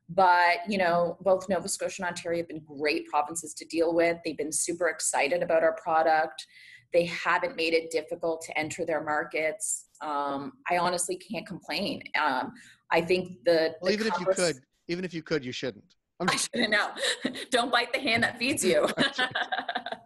But, 0.09 0.57
you 0.67 0.77
know, 0.77 1.17
both 1.21 1.47
Nova 1.49 1.67
Scotia 1.67 2.01
and 2.03 2.09
Ontario 2.09 2.39
have 2.39 2.47
been 2.47 2.61
great 2.61 3.07
provinces 3.07 3.53
to 3.55 3.65
deal 3.65 3.93
with. 3.93 4.17
They've 4.23 4.37
been 4.37 4.51
super 4.51 4.89
excited 4.89 5.41
about 5.41 5.63
our 5.63 5.75
product. 5.75 6.45
They 6.91 7.05
haven't 7.05 7.55
made 7.55 7.73
it 7.73 7.89
difficult 7.89 8.41
to 8.45 8.57
enter 8.57 8.85
their 8.85 9.03
markets. 9.03 9.85
Um, 10.01 10.53
I 10.69 10.77
honestly 10.77 11.15
can't 11.15 11.47
complain. 11.47 12.03
Um, 12.21 12.51
I 12.91 13.01
think 13.01 13.43
the, 13.45 13.75
well, 13.81 13.89
the 13.89 13.93
even 13.93 14.07
if 14.07 14.19
you 14.19 14.25
could, 14.25 14.55
even 14.87 15.05
if 15.05 15.13
you 15.13 15.23
could, 15.23 15.43
you 15.43 15.51
shouldn't. 15.51 15.95
I'm 16.19 16.27
just- 16.27 16.49
I 16.53 16.57
shouldn't 16.59 16.71
know. 16.71 16.89
Don't 17.51 17.71
bite 17.71 17.91
the 17.93 17.99
hand 17.99 18.23
that 18.23 18.37
feeds 18.37 18.63
you. 18.63 18.87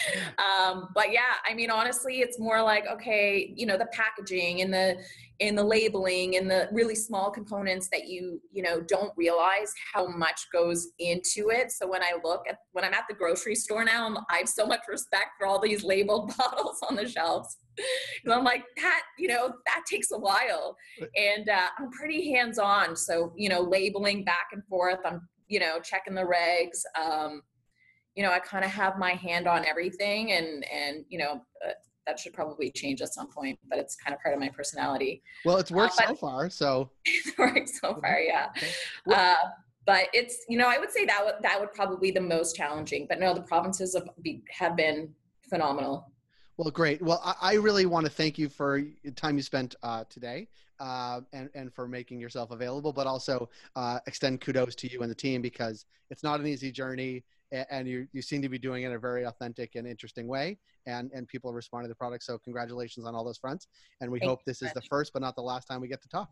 um, 0.38 0.88
but 0.94 1.12
yeah, 1.12 1.34
I 1.48 1.54
mean, 1.54 1.70
honestly, 1.70 2.20
it's 2.20 2.38
more 2.38 2.62
like 2.62 2.84
okay, 2.86 3.52
you 3.56 3.66
know, 3.66 3.78
the 3.78 3.86
packaging 3.86 4.62
and 4.62 4.72
the 4.72 4.96
in 5.42 5.56
the 5.56 5.64
labeling 5.64 6.36
and 6.36 6.48
the 6.48 6.68
really 6.70 6.94
small 6.94 7.28
components 7.30 7.88
that 7.90 8.06
you 8.06 8.40
you 8.52 8.62
know 8.62 8.80
don't 8.80 9.12
realize 9.16 9.72
how 9.92 10.06
much 10.06 10.46
goes 10.52 10.88
into 11.00 11.50
it. 11.50 11.72
So 11.72 11.88
when 11.88 12.02
i 12.02 12.12
look 12.22 12.44
at 12.48 12.58
when 12.72 12.84
i'm 12.84 12.94
at 12.94 13.04
the 13.08 13.16
grocery 13.16 13.56
store 13.56 13.84
now 13.84 14.06
I'm, 14.06 14.16
i 14.30 14.38
have 14.38 14.48
so 14.48 14.66
much 14.66 14.82
respect 14.88 15.30
for 15.38 15.46
all 15.46 15.58
these 15.60 15.82
labeled 15.82 16.32
bottles 16.38 16.78
on 16.88 16.96
the 16.96 17.08
shelves. 17.08 17.56
Because 18.22 18.38
i'm 18.38 18.44
like 18.44 18.64
that 18.76 19.02
you 19.18 19.28
know 19.28 19.52
that 19.66 19.82
takes 19.90 20.12
a 20.12 20.18
while. 20.18 20.76
And 21.16 21.48
uh, 21.48 21.68
i'm 21.78 21.90
pretty 21.90 22.32
hands 22.32 22.58
on 22.58 22.94
so 22.94 23.32
you 23.36 23.48
know 23.48 23.62
labeling 23.62 24.24
back 24.24 24.48
and 24.52 24.62
forth 24.66 25.00
i'm 25.04 25.26
you 25.48 25.58
know 25.58 25.80
checking 25.80 26.14
the 26.14 26.22
regs 26.22 26.82
um, 27.02 27.42
you 28.14 28.22
know 28.22 28.30
i 28.30 28.38
kind 28.38 28.64
of 28.64 28.70
have 28.70 28.98
my 28.98 29.12
hand 29.12 29.46
on 29.46 29.64
everything 29.66 30.32
and 30.32 30.64
and 30.70 31.04
you 31.08 31.18
know 31.18 31.42
uh, 31.66 31.72
that 32.06 32.18
should 32.18 32.32
probably 32.32 32.70
change 32.70 33.00
at 33.00 33.14
some 33.14 33.28
point, 33.28 33.58
but 33.68 33.78
it's 33.78 33.94
kind 33.94 34.14
of 34.14 34.20
part 34.20 34.34
of 34.34 34.40
my 34.40 34.48
personality. 34.48 35.22
Well, 35.44 35.58
it's 35.58 35.70
worked 35.70 35.98
uh, 36.00 36.08
so 36.08 36.14
far, 36.14 36.50
so 36.50 36.90
it's 37.04 37.36
worked 37.38 37.68
so 37.68 37.94
far, 38.00 38.18
yeah. 38.18 38.48
Uh, 39.12 39.36
but 39.86 40.06
it's 40.12 40.44
you 40.48 40.58
know 40.58 40.68
I 40.68 40.78
would 40.78 40.90
say 40.90 41.04
that 41.06 41.24
would 41.24 41.34
that 41.42 41.58
would 41.60 41.72
probably 41.72 42.10
be 42.10 42.12
the 42.12 42.20
most 42.20 42.56
challenging. 42.56 43.06
But 43.08 43.20
no, 43.20 43.34
the 43.34 43.42
provinces 43.42 43.94
have, 43.94 44.08
be, 44.22 44.42
have 44.50 44.76
been 44.76 45.12
phenomenal. 45.48 46.10
Well, 46.56 46.70
great. 46.70 47.00
Well, 47.02 47.20
I, 47.24 47.52
I, 47.52 47.54
really 47.54 47.86
want 47.86 48.04
to 48.04 48.12
thank 48.12 48.38
you 48.38 48.48
for 48.48 48.82
the 49.02 49.10
time 49.10 49.36
you 49.36 49.42
spent 49.42 49.74
uh, 49.82 50.04
today. 50.08 50.48
Uh, 50.80 51.20
and, 51.32 51.48
and 51.54 51.72
for 51.72 51.86
making 51.86 52.18
yourself 52.18 52.50
available, 52.50 52.92
but 52.92 53.06
also 53.06 53.48
uh, 53.76 54.00
extend 54.08 54.40
kudos 54.40 54.74
to 54.74 54.90
you 54.90 55.02
and 55.02 55.10
the 55.10 55.14
team 55.14 55.40
because 55.40 55.84
it's 56.10 56.24
not 56.24 56.40
an 56.40 56.46
easy 56.48 56.72
journey 56.72 57.22
and 57.52 57.86
you, 57.86 58.06
you 58.12 58.22
seem 58.22 58.42
to 58.42 58.48
be 58.48 58.58
doing 58.58 58.84
it 58.84 58.86
in 58.86 58.92
a 58.92 58.98
very 58.98 59.24
authentic 59.24 59.74
and 59.74 59.86
interesting 59.86 60.26
way 60.26 60.58
and 60.86 61.10
and 61.12 61.28
people 61.28 61.50
are 61.50 61.54
responding 61.54 61.88
to 61.88 61.92
the 61.92 61.96
product. 61.96 62.24
So 62.24 62.38
congratulations 62.38 63.06
on 63.06 63.14
all 63.14 63.24
those 63.24 63.38
fronts 63.38 63.68
and 64.00 64.10
we 64.10 64.18
Thank 64.18 64.28
hope 64.28 64.44
this 64.44 64.62
is 64.62 64.72
the 64.72 64.82
first 64.82 65.12
but 65.12 65.22
not 65.22 65.36
the 65.36 65.42
last 65.42 65.66
time 65.66 65.80
we 65.80 65.88
get 65.88 66.02
to 66.02 66.08
talk. 66.08 66.30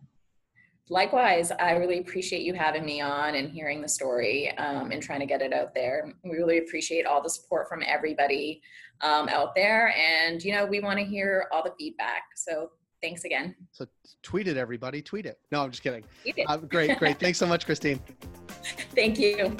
Likewise 0.88 1.52
i 1.52 1.72
really 1.72 1.98
appreciate 1.98 2.42
you 2.42 2.54
having 2.54 2.84
me 2.84 3.00
on 3.00 3.36
and 3.36 3.50
hearing 3.50 3.80
the 3.80 3.88
story 3.88 4.56
um, 4.58 4.90
and 4.90 5.02
trying 5.02 5.20
to 5.20 5.26
get 5.26 5.42
it 5.42 5.52
out 5.52 5.74
there. 5.74 6.12
We 6.24 6.36
really 6.36 6.58
appreciate 6.58 7.06
all 7.06 7.22
the 7.22 7.30
support 7.30 7.68
from 7.68 7.82
everybody 7.86 8.62
um, 9.02 9.28
out 9.28 9.54
there 9.54 9.94
and 9.96 10.42
you 10.42 10.52
know 10.52 10.64
we 10.64 10.80
want 10.80 10.98
to 10.98 11.04
hear 11.04 11.46
all 11.52 11.62
the 11.62 11.72
feedback. 11.78 12.22
So 12.36 12.70
thanks 13.02 13.24
again. 13.24 13.54
So 13.72 13.86
tweet 14.22 14.48
it 14.48 14.56
everybody. 14.56 15.02
Tweet 15.02 15.26
it. 15.26 15.38
No 15.52 15.62
i'm 15.62 15.70
just 15.70 15.82
kidding. 15.82 16.04
Uh, 16.46 16.56
great 16.56 16.98
great. 16.98 17.20
Thanks 17.20 17.38
so 17.38 17.46
much 17.46 17.66
christine. 17.66 18.00
Thank 18.94 19.18
you 19.18 19.56